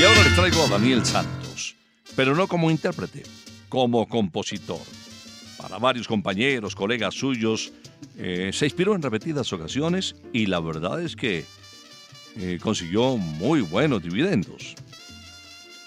Y 0.00 0.04
ahora 0.04 0.22
les 0.22 0.34
traigo 0.34 0.64
a 0.64 0.68
Daniel 0.68 1.06
Santos, 1.06 1.76
pero 2.14 2.34
no 2.34 2.46
como 2.46 2.70
intérprete, 2.70 3.22
como 3.70 4.06
compositor. 4.06 5.03
Para 5.64 5.78
varios 5.78 6.06
compañeros, 6.06 6.74
colegas 6.74 7.14
suyos, 7.14 7.72
eh, 8.18 8.50
se 8.52 8.66
inspiró 8.66 8.94
en 8.94 9.00
repetidas 9.00 9.50
ocasiones 9.50 10.14
y 10.30 10.44
la 10.44 10.60
verdad 10.60 11.00
es 11.00 11.16
que 11.16 11.46
eh, 12.36 12.58
consiguió 12.60 13.16
muy 13.16 13.62
buenos 13.62 14.02
dividendos. 14.02 14.74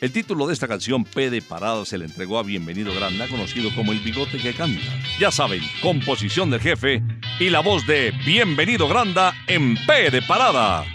El 0.01 0.11
título 0.11 0.47
de 0.47 0.53
esta 0.53 0.67
canción, 0.67 1.03
P 1.03 1.29
de 1.29 1.43
Parada, 1.43 1.85
se 1.85 1.99
le 1.99 2.05
entregó 2.05 2.39
a 2.39 2.43
Bienvenido 2.43 2.91
Granda, 2.95 3.27
conocido 3.27 3.69
como 3.75 3.91
El 3.91 3.99
Bigote 3.99 4.39
que 4.39 4.55
Canta. 4.55 4.81
Ya 5.19 5.29
saben, 5.29 5.61
composición 5.83 6.49
del 6.49 6.61
jefe 6.61 7.03
y 7.39 7.51
la 7.51 7.59
voz 7.59 7.85
de 7.85 8.15
Bienvenido 8.25 8.87
Granda 8.87 9.35
en 9.45 9.75
P 9.85 10.09
de 10.09 10.23
Parada. 10.23 10.85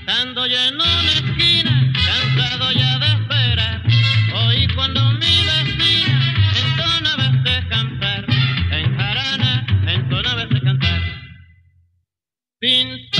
been 12.62 13.11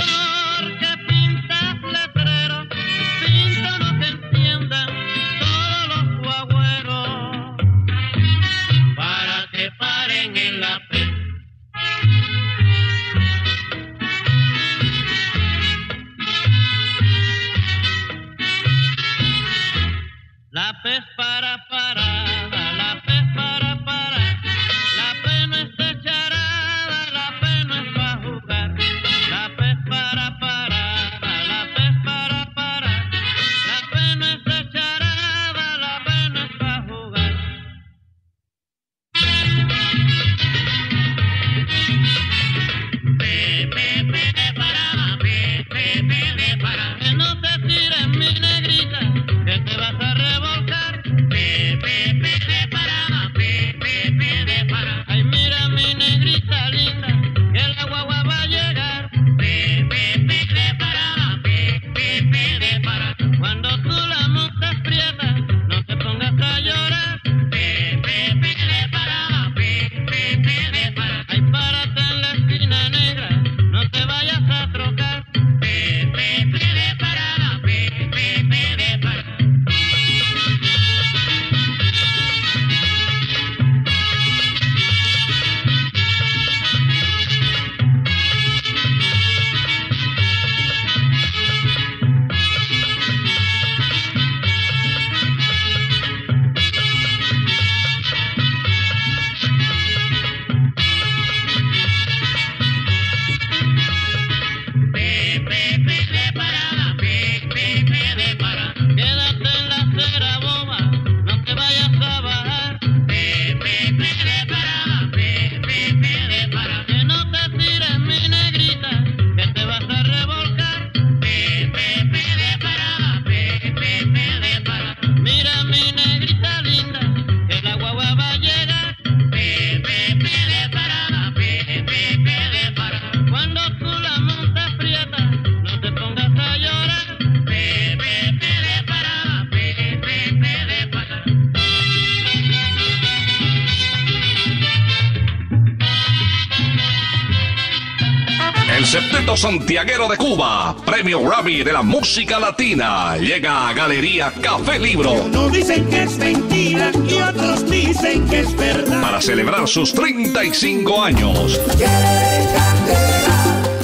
Grammy 151.43 151.64
de 151.64 151.72
la 151.72 151.82
música 151.82 152.38
latina, 152.38 153.16
llega 153.16 153.68
a 153.68 153.72
Galería 153.72 154.32
Café 154.40 154.78
Libro. 154.78 155.11
Unos 155.11 155.51
dicen 155.51 155.88
que 155.88 156.03
es 156.05 156.16
mentira 156.16 156.93
y 157.09 157.14
otros 157.14 157.68
dicen 157.68 158.28
que 158.28 158.40
es 158.40 158.57
verdad. 158.57 159.03
Para 159.03 159.20
celebrar 159.20 159.66
sus 159.66 159.93
35 159.93 161.03
años. 161.03 161.61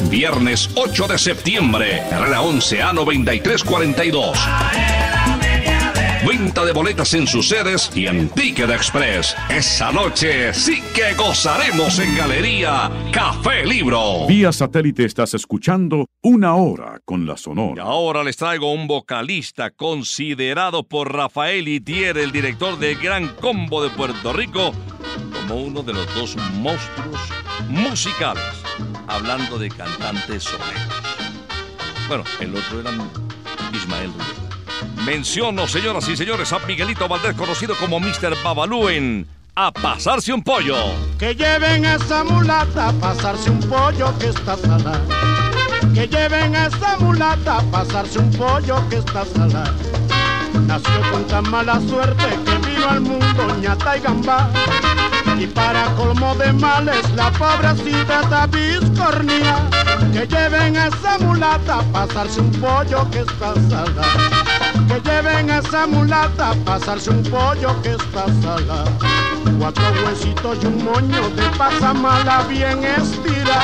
Viernes 0.09 0.70
8 0.76 1.09
de 1.09 1.18
septiembre, 1.18 2.02
Herrera 2.11 2.42
11 2.42 2.80
a 2.80 2.92
9342. 2.92 4.38
Venta 6.29 6.62
de 6.62 6.72
boletas 6.72 7.14
en 7.14 7.26
sus 7.26 7.49
sedes 7.49 7.91
y 7.95 8.07
en 8.07 8.29
Ticket 8.29 8.68
Express. 8.68 9.35
Esa 9.49 9.91
noche 9.91 10.53
sí 10.53 10.83
que 10.95 11.14
gozaremos 11.14 11.99
en 12.01 12.14
Galería 12.14 12.91
Café 13.11 13.64
Libro. 13.64 14.26
Vía 14.26 14.53
satélite 14.53 15.07
estás 15.07 15.33
escuchando 15.33 16.05
Una 16.22 16.55
Hora 16.55 17.01
con 17.07 17.26
la 17.26 17.33
Y 17.33 17.39
Sonora. 17.39 17.83
ahora 17.83 18.22
les 18.22 18.37
traigo 18.37 18.70
un 18.74 18.87
vocalista 18.87 19.70
considerado 19.70 20.83
por 20.83 21.14
Rafael 21.14 21.66
Itier, 21.66 22.18
el 22.18 22.31
director 22.31 22.79
del 22.79 22.99
Gran 22.99 23.29
Combo 23.37 23.83
de 23.83 23.89
Puerto 23.89 24.35
Rico, 24.35 24.72
como 25.33 25.62
uno 25.62 25.83
de 25.83 25.95
los 25.95 26.14
dos 26.14 26.37
monstruos 26.59 27.20
musicales, 27.70 28.45
hablando 29.07 29.59
de 29.59 29.70
cantantes 29.70 30.45
soneros. 30.45 30.83
Bueno, 32.07 32.24
el 32.41 32.55
otro 32.55 32.81
era 32.81 32.91
Ismael 33.72 34.12
Rivera. 34.12 34.47
Menciono, 35.09 35.66
señoras 35.66 36.06
y 36.11 36.18
señores, 36.18 36.52
a 36.52 36.59
Miguelito 36.66 37.09
Valdés, 37.09 37.34
conocido 37.34 37.74
como 37.76 37.98
Mr. 37.98 38.36
Babalú 38.44 38.90
en 38.90 39.26
A 39.54 39.72
Pasarse 39.72 40.34
un 40.34 40.42
Pollo. 40.42 40.76
Que 41.18 41.34
lleven 41.34 41.86
a 41.86 41.94
esa 41.94 42.24
mulata 42.24 42.90
a 42.90 42.92
pasarse 42.92 43.48
un 43.50 43.59
pollo 43.59 44.12
que 44.18 44.26
está 44.26 44.59
salada. 44.59 45.00
Que 45.94 46.06
lleven 46.06 46.54
a 46.54 46.66
esa 46.66 46.98
mulata 46.98 47.56
a 47.56 47.62
pasarse 47.70 48.18
un 48.18 48.30
pollo 48.32 48.86
que 48.90 48.96
está 48.96 49.24
salada. 49.24 49.74
Nació 50.66 51.00
con 51.11 51.26
tan 51.26 51.50
mala 51.50 51.80
suerte 51.88 52.26
que 52.44 52.68
vino 52.68 52.90
al 52.90 53.00
mundo 53.00 53.56
ñata 53.62 53.96
y 53.96 54.00
gambá. 54.00 54.50
Y 55.39 55.47
para 55.47 55.95
colmo 55.95 56.34
de 56.34 56.53
males 56.53 57.09
la 57.14 57.30
pobrecita 57.30 58.22
está 58.22 58.47
biscornía. 58.47 59.57
Que 60.12 60.26
lleven 60.26 60.76
a 60.76 60.89
esa 60.89 61.16
mulata 61.20 61.78
a 61.78 61.82
pasarse 61.93 62.41
un 62.41 62.51
pollo 62.53 63.09
que 63.11 63.20
está 63.20 63.55
salada. 63.70 64.03
Que 64.89 65.01
lleven 65.01 65.51
a 65.51 65.59
esa 65.59 65.86
mulata 65.86 66.51
a 66.51 66.55
pasarse 66.64 67.11
un 67.11 67.22
pollo 67.22 67.80
que 67.82 67.91
está 67.93 68.26
salada. 68.43 68.84
Cuatro 69.59 69.84
huesitos 70.05 70.59
y 70.62 70.66
un 70.66 70.84
moño 70.84 71.28
de 71.30 71.43
pasa 71.57 71.93
mala 71.93 72.43
bien 72.49 72.82
estira. 72.84 73.61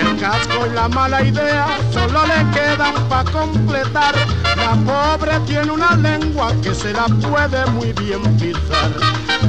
El 0.00 0.16
casco 0.20 0.66
y 0.66 0.74
la 0.74 0.88
mala 0.88 1.22
idea 1.22 1.66
solo 1.92 2.20
le 2.26 2.50
quedan 2.52 2.94
pa' 3.08 3.24
completar. 3.24 4.14
La 4.56 4.74
pobre 4.86 5.38
tiene 5.46 5.72
una 5.72 5.94
lengua 5.96 6.52
que 6.62 6.74
se 6.74 6.92
la 6.92 7.06
puede 7.06 7.66
muy 7.72 7.92
bien 7.92 8.22
pisar. 8.36 8.92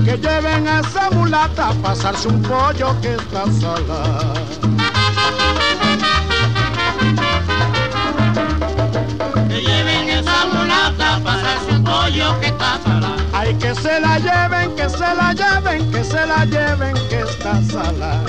Que 0.05 0.17
lleven 0.17 0.67
a 0.67 0.79
esa 0.79 1.09
mulata 1.11 1.66
a 1.67 1.73
pasarse 1.81 2.29
un 2.29 2.41
pollo 2.41 2.95
que 3.01 3.15
está 3.15 3.43
salada. 3.59 4.33
Que 9.49 9.61
lleven 9.61 10.09
esa 10.09 10.45
mulata 10.53 11.15
a 11.15 11.19
pasarse 11.19 11.71
un 11.71 11.83
pollo 11.83 12.39
que 12.39 12.47
está 12.47 12.79
salada. 12.83 13.17
Ay, 13.33 13.53
que 13.55 13.75
se 13.75 13.99
la 13.99 14.17
lleven, 14.17 14.75
que 14.77 14.89
se 14.89 15.09
la 15.19 15.33
lleven, 15.33 15.91
que 15.91 16.03
se 16.03 16.25
la 16.25 16.45
lleven, 16.45 16.93
que 17.09 17.16
está. 17.53 18.23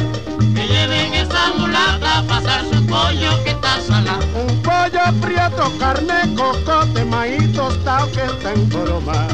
Que 0.54 0.66
lleven 0.66 1.14
esa 1.14 1.52
mulata 1.56 2.18
a 2.18 2.22
pasarse 2.22 2.78
un 2.78 2.86
pollo 2.86 3.42
que 3.44 3.50
está 3.50 3.80
salada. 3.80 4.24
Un 4.34 4.62
pollo 4.62 5.20
prieto, 5.20 5.72
carne, 5.78 6.34
cocote, 6.36 7.04
maíz 7.04 7.52
tostado 7.52 8.10
que 8.12 8.24
está 8.24 8.52
en 8.52 8.68
broma. 8.68 9.26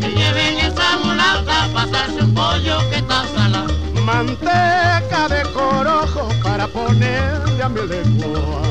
Que 0.00 0.08
lleven 0.08 0.58
esa 0.58 0.98
mulata 1.02 1.64
a 1.64 1.68
pasarse 1.68 2.22
un 2.22 2.34
pollo 2.34 2.78
que 2.90 2.96
está 2.96 3.24
salada. 3.34 3.72
Manteca 4.04 5.28
de 5.28 5.42
corojo 5.52 6.28
para 6.42 6.66
ponerle 6.66 7.62
a 7.62 7.68
mi 7.68 7.86
lengua. 7.86 8.62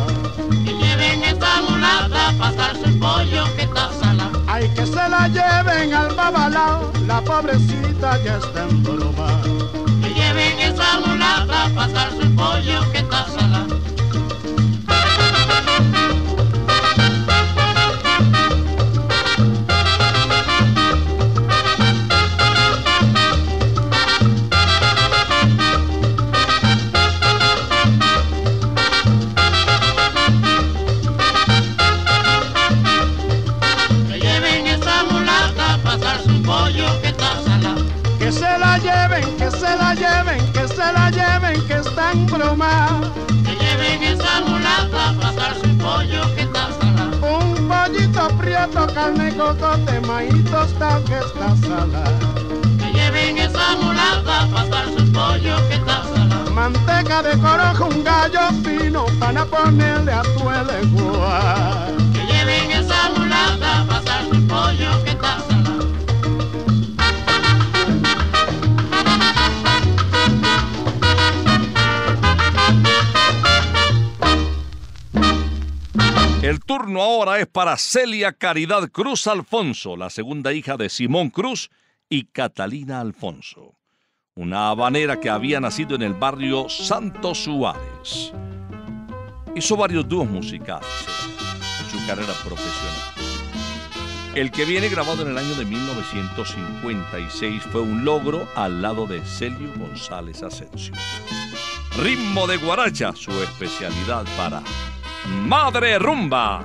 Que 0.65 0.73
lleven 0.73 1.23
esa 1.23 1.61
mulata 1.67 2.29
a 2.29 2.33
pasarse 2.33 2.85
un 2.85 2.99
pollo 2.99 3.43
que 3.55 3.63
está 3.63 3.89
salada. 3.99 4.31
Ay, 4.47 4.69
que 4.75 4.85
se 4.85 5.09
la 5.09 5.27
lleven 5.27 5.93
al 5.93 6.13
babalao, 6.13 6.91
la 7.07 7.21
pobrecita 7.21 8.21
ya 8.23 8.37
está 8.37 8.63
en 8.63 8.83
broma. 8.83 9.41
Esa 10.81 10.99
mulata 10.99 11.65
a 11.65 11.69
pasarse 11.69 12.17
un 12.17 12.35
pollo 12.35 12.91
que 12.91 12.97
está 12.97 13.27
salada. 13.27 13.67
Que 42.11 42.33
broma. 42.33 43.01
Lleven 43.59 44.03
esa 44.03 44.41
mulata 44.41 45.09
a 45.09 45.13
pasarse 45.13 45.65
un 45.65 45.77
pollo 45.77 46.35
que 46.35 46.41
está 46.41 46.69
salada. 46.79 47.11
Un 47.21 47.67
pollito 47.67 48.27
prieto, 48.37 48.87
carne, 48.93 49.35
cocote, 49.35 49.99
maíz 50.01 50.43
tostado 50.45 51.03
que 51.05 51.17
está 51.19 51.55
salada. 51.57 52.19
Que 52.79 52.91
lleven 52.93 53.37
esa 53.37 53.75
mulata 53.81 54.41
a 54.41 54.47
pasarse 54.47 54.97
un 54.97 55.11
pollo 55.11 55.67
que 55.67 55.75
está 55.75 56.03
salada. 56.03 56.49
Manteca 56.51 57.23
de 57.23 57.37
corojo, 57.37 57.85
un 57.85 58.03
gallo 58.03 58.49
fino 58.63 59.05
para 59.19 59.45
ponerle 59.45 60.11
a 60.11 60.21
tu 60.23 60.43
lengua. 60.71 61.87
Que 62.13 62.25
lleven 62.25 62.71
esa 62.71 63.09
mulata 63.15 63.81
a 63.81 63.85
pasarse 63.85 64.31
un 64.31 64.47
pollo 64.47 65.03
que 65.03 65.11
está 65.11 65.39
salada. 65.39 65.50
El 76.41 76.59
turno 76.59 77.03
ahora 77.03 77.39
es 77.39 77.45
para 77.45 77.77
Celia 77.77 78.33
Caridad 78.33 78.89
Cruz 78.89 79.27
Alfonso, 79.27 79.95
la 79.95 80.09
segunda 80.09 80.51
hija 80.51 80.75
de 80.75 80.89
Simón 80.89 81.29
Cruz 81.29 81.69
y 82.09 82.23
Catalina 82.23 82.99
Alfonso, 82.99 83.75
una 84.33 84.69
habanera 84.69 85.19
que 85.19 85.29
había 85.29 85.59
nacido 85.59 85.93
en 85.95 86.01
el 86.01 86.15
barrio 86.15 86.67
Santo 86.67 87.35
Suárez. 87.35 88.33
Hizo 89.55 89.77
varios 89.77 90.09
dúos 90.09 90.27
musicales 90.27 90.89
en 91.79 91.85
su 91.91 92.03
carrera 92.07 92.33
profesional. 92.43 92.97
El 94.33 94.49
que 94.49 94.65
viene 94.65 94.89
grabado 94.89 95.21
en 95.21 95.29
el 95.29 95.37
año 95.37 95.53
de 95.53 95.65
1956 95.65 97.61
fue 97.71 97.81
un 97.81 98.03
logro 98.03 98.47
al 98.55 98.81
lado 98.81 99.05
de 99.05 99.23
Celio 99.23 99.71
González 99.77 100.41
Asensio. 100.41 100.95
Ritmo 101.99 102.47
de 102.47 102.57
guaracha, 102.57 103.13
su 103.15 103.31
especialidad 103.43 104.25
para 104.35 104.63
Madre 105.27 105.97
Rumba. 105.99 106.63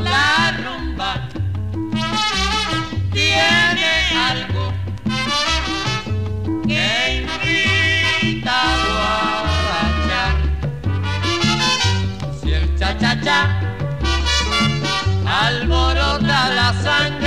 La 0.00 0.52
rumba 0.64 1.28
tiene 3.12 3.90
algo 4.30 4.72
que 6.66 7.22
invita 7.22 8.52
a 8.52 8.76
guarachar. 10.08 10.34
Si 12.40 12.52
el 12.52 12.76
cha-cha-cha 12.78 13.40
alborota 15.26 16.50
la 16.54 16.72
sangre, 16.82 17.21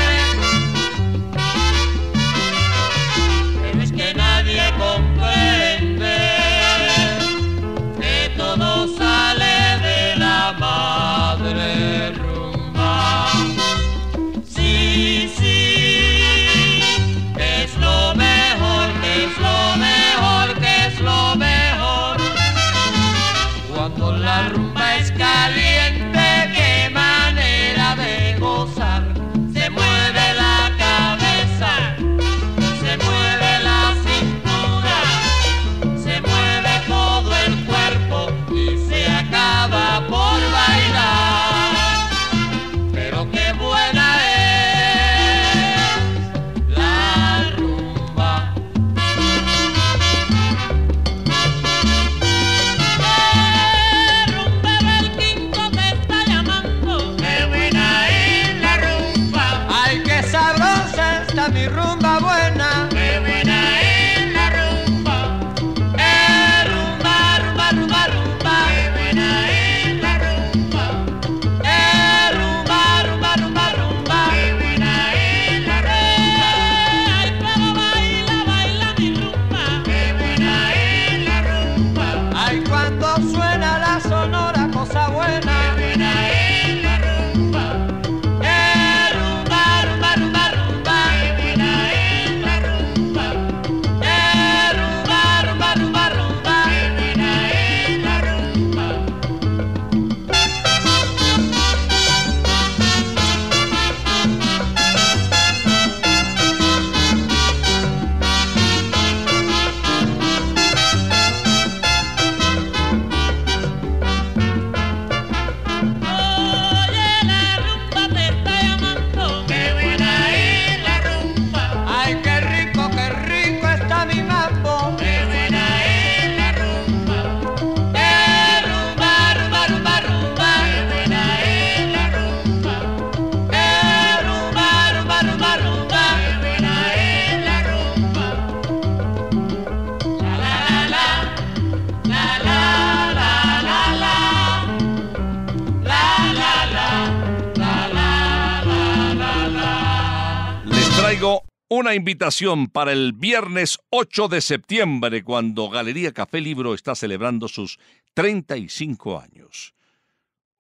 una 151.85 151.93
invitación 151.93 152.65
para 152.67 152.93
el 152.93 153.13
viernes 153.13 153.77
8 153.91 154.27
de 154.27 154.41
septiembre, 154.41 155.23
cuando 155.23 155.69
Galería 155.69 156.11
Café 156.13 156.41
Libro 156.41 156.73
está 156.73 156.95
celebrando 156.95 157.47
sus 157.47 157.77
35 158.15 159.19
años. 159.19 159.75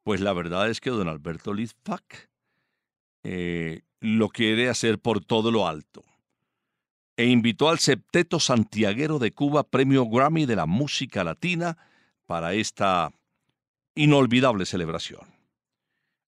Pues 0.03 0.21
la 0.21 0.33
verdad 0.33 0.69
es 0.69 0.79
que 0.79 0.91
don 0.91 1.07
Alberto 1.07 1.51
Lizfac 1.51 2.29
eh, 3.23 3.81
lo 4.01 4.29
quiere 4.29 4.69
hacer 4.69 4.99
por 4.99 5.25
todo 5.25 5.49
lo 5.49 5.67
alto. 5.67 6.03
E 7.17 7.25
invitó 7.25 7.69
al 7.69 7.79
Septeto 7.79 8.39
Santiaguero 8.39 9.17
de 9.17 9.31
Cuba, 9.31 9.63
premio 9.63 10.07
Grammy 10.07 10.45
de 10.45 10.57
la 10.57 10.67
música 10.67 11.23
latina, 11.23 11.75
para 12.27 12.53
esta 12.53 13.11
inolvidable 13.95 14.67
celebración. 14.67 15.25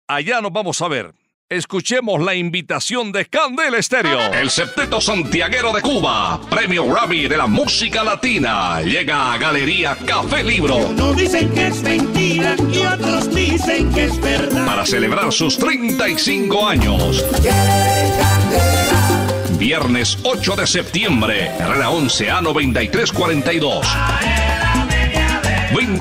Allá 0.07 0.41
nos 0.41 0.51
vamos 0.51 0.81
a 0.81 0.89
ver. 0.89 1.13
Escuchemos 1.51 2.21
la 2.21 2.33
invitación 2.33 3.11
de 3.11 3.25
Candel 3.25 3.75
Estéreo. 3.75 4.31
El 4.31 4.49
Septeto 4.49 5.01
Santiaguero 5.01 5.73
de 5.73 5.81
Cuba, 5.81 6.39
premio 6.49 6.85
Grammy 6.85 7.27
de 7.27 7.35
la 7.35 7.45
música 7.45 8.05
latina, 8.05 8.81
llega 8.81 9.33
a 9.33 9.37
Galería 9.37 9.97
Café 10.05 10.45
Libro 10.45 10.77
Unos 10.77 11.17
dicen 11.17 11.49
que 11.53 11.67
es 11.67 11.81
mentira 11.81 12.55
y 12.71 12.85
otros 12.85 13.35
dicen 13.35 13.91
que 13.91 14.05
es 14.05 14.21
verdad. 14.21 14.65
para 14.65 14.85
celebrar 14.85 15.33
sus 15.33 15.57
35 15.57 16.65
años. 16.65 17.25
Viernes 19.57 20.19
8 20.23 20.55
de 20.55 20.67
septiembre, 20.67 21.47
Herrera 21.59 21.89
11 21.89 22.31
a 22.31 22.39
9342. 22.39 23.87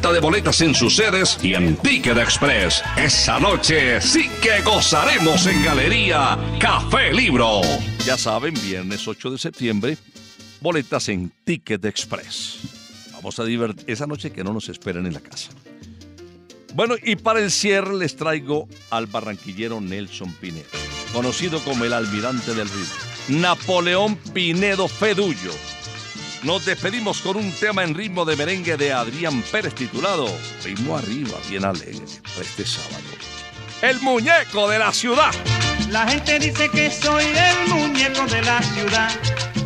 De 0.00 0.18
boletas 0.18 0.60
en 0.62 0.74
sus 0.74 0.96
sedes 0.96 1.38
y 1.40 1.54
en 1.54 1.76
Ticket 1.76 2.16
Express. 2.16 2.82
Esa 2.96 3.38
noche 3.38 4.00
sí 4.00 4.28
que 4.42 4.60
gozaremos 4.62 5.46
en 5.46 5.62
Galería 5.62 6.36
Café 6.58 7.12
Libro. 7.12 7.60
Ya 8.04 8.16
saben, 8.16 8.54
viernes 8.54 9.06
8 9.06 9.30
de 9.30 9.38
septiembre, 9.38 9.98
boletas 10.60 11.08
en 11.10 11.30
Ticket 11.44 11.84
Express. 11.84 12.58
Vamos 13.12 13.38
a 13.38 13.44
divertir 13.44 13.88
esa 13.88 14.06
noche 14.08 14.32
que 14.32 14.42
no 14.42 14.52
nos 14.52 14.68
esperen 14.68 15.06
en 15.06 15.12
la 15.12 15.20
casa. 15.20 15.50
Bueno, 16.74 16.96
y 17.00 17.14
para 17.14 17.38
el 17.38 17.52
cierre 17.52 17.94
les 17.94 18.16
traigo 18.16 18.68
al 18.90 19.06
barranquillero 19.06 19.80
Nelson 19.80 20.32
Pinedo, 20.40 20.66
conocido 21.12 21.60
como 21.60 21.84
el 21.84 21.92
almirante 21.92 22.52
del 22.54 22.68
ritmo. 22.68 22.94
Napoleón 23.28 24.16
Pinedo 24.16 24.88
Fedullo. 24.88 25.52
Nos 26.42 26.64
despedimos 26.64 27.20
con 27.20 27.36
un 27.36 27.52
tema 27.52 27.84
en 27.84 27.94
ritmo 27.94 28.24
de 28.24 28.34
merengue 28.34 28.78
de 28.78 28.92
Adrián 28.92 29.42
Pérez 29.52 29.74
titulado 29.74 30.26
Ritmo 30.64 30.96
arriba, 30.96 31.36
bien 31.50 31.66
alegre, 31.66 32.00
para 32.34 32.40
este 32.40 32.64
sábado. 32.64 33.02
El 33.82 34.00
muñeco 34.00 34.66
de 34.68 34.78
la 34.78 34.90
ciudad. 34.90 35.32
La 35.90 36.08
gente 36.08 36.38
dice 36.38 36.70
que 36.70 36.90
soy 36.90 37.24
el 37.24 37.68
muñeco 37.68 38.24
de 38.26 38.40
la 38.40 38.62
ciudad. 38.62 39.10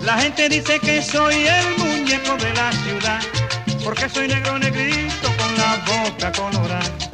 La 0.03 0.19
gente 0.19 0.49
dice 0.49 0.81
que 0.81 1.01
soy 1.01 1.47
el 1.47 1.79
muñeco 1.79 2.37
de 2.39 2.53
la 2.55 2.73
ciudad. 2.73 3.21
Porque 3.85 4.09
soy 4.09 4.27
negro 4.27 4.59
negrito 4.59 5.29
con 5.39 5.57
la 5.57 5.77
boca 5.87 6.33
colorada. 6.33 7.14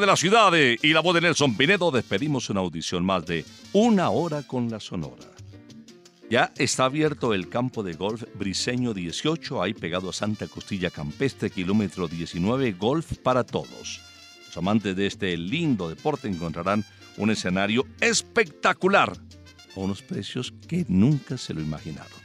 De 0.00 0.06
la 0.06 0.16
ciudad 0.16 0.52
y 0.54 0.92
la 0.94 1.00
voz 1.00 1.14
de 1.14 1.20
Nelson 1.20 1.54
Pinedo 1.54 1.90
despedimos 1.90 2.48
una 2.48 2.60
audición 2.60 3.04
más 3.04 3.26
de 3.26 3.44
Una 3.74 4.08
hora 4.08 4.42
con 4.42 4.70
la 4.70 4.80
Sonora. 4.80 5.26
Ya 6.30 6.50
está 6.56 6.86
abierto 6.86 7.34
el 7.34 7.50
campo 7.50 7.82
de 7.82 7.92
golf 7.92 8.24
Briseño 8.34 8.94
18, 8.94 9.62
ahí 9.62 9.74
pegado 9.74 10.08
a 10.08 10.12
Santa 10.14 10.46
Costilla 10.46 10.90
Campestre, 10.90 11.50
kilómetro 11.50 12.08
19, 12.08 12.72
golf 12.72 13.18
para 13.18 13.44
todos. 13.44 14.00
Los 14.46 14.56
amantes 14.56 14.96
de 14.96 15.06
este 15.06 15.36
lindo 15.36 15.90
deporte 15.90 16.26
encontrarán 16.26 16.86
un 17.18 17.30
escenario 17.30 17.86
espectacular, 18.00 19.12
a 19.76 19.80
unos 19.80 20.00
precios 20.00 20.54
que 20.68 20.86
nunca 20.88 21.36
se 21.36 21.52
lo 21.52 21.60
imaginaron. 21.60 22.22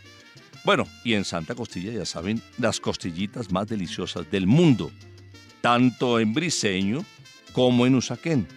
Bueno, 0.64 0.88
y 1.04 1.16
en 1.16 1.26
Santa 1.26 1.54
Costilla 1.54 1.92
ya 1.92 2.06
saben, 2.06 2.42
las 2.60 2.80
costillitas 2.80 3.52
más 3.52 3.68
deliciosas 3.68 4.30
del 4.32 4.48
mundo, 4.48 4.90
tanto 5.60 6.20
en 6.22 6.34
Briseño 6.34 7.04
como 7.58 7.88
en 7.88 7.96
Usaquén. 7.96 8.48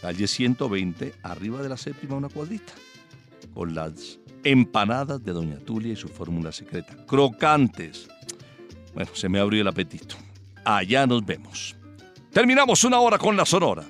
Calle 0.00 0.28
120, 0.28 1.12
arriba 1.24 1.60
de 1.60 1.68
la 1.68 1.76
séptima, 1.76 2.14
una 2.14 2.28
cuadrita, 2.28 2.72
con 3.52 3.74
las 3.74 4.20
empanadas 4.44 5.24
de 5.24 5.32
Doña 5.32 5.58
Tulia 5.58 5.94
y 5.94 5.96
su 5.96 6.06
fórmula 6.06 6.52
secreta, 6.52 6.94
crocantes. 7.04 8.08
Bueno, 8.94 9.10
se 9.12 9.28
me 9.28 9.40
abrió 9.40 9.62
el 9.62 9.66
apetito. 9.66 10.14
Allá 10.64 11.04
nos 11.04 11.26
vemos. 11.26 11.74
Terminamos 12.30 12.84
una 12.84 13.00
hora 13.00 13.18
con 13.18 13.36
la 13.36 13.44
Sonora. 13.44 13.82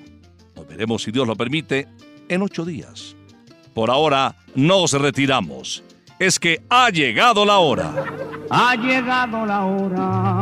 Nos 0.57 0.66
veremos, 0.66 1.03
si 1.03 1.11
Dios 1.11 1.28
lo 1.28 1.37
permite, 1.37 1.87
en 2.26 2.41
ocho 2.41 2.64
días. 2.64 3.14
Por 3.74 3.91
ahora, 3.91 4.35
nos 4.55 4.95
retiramos. 4.95 5.85
Es 6.18 6.39
que 6.39 6.62
ha 6.70 6.89
llegado 6.89 7.45
la 7.45 7.59
hora. 7.59 8.07
Ha 8.49 8.76
llegado 8.76 9.45
la 9.45 9.66
hora 9.66 10.41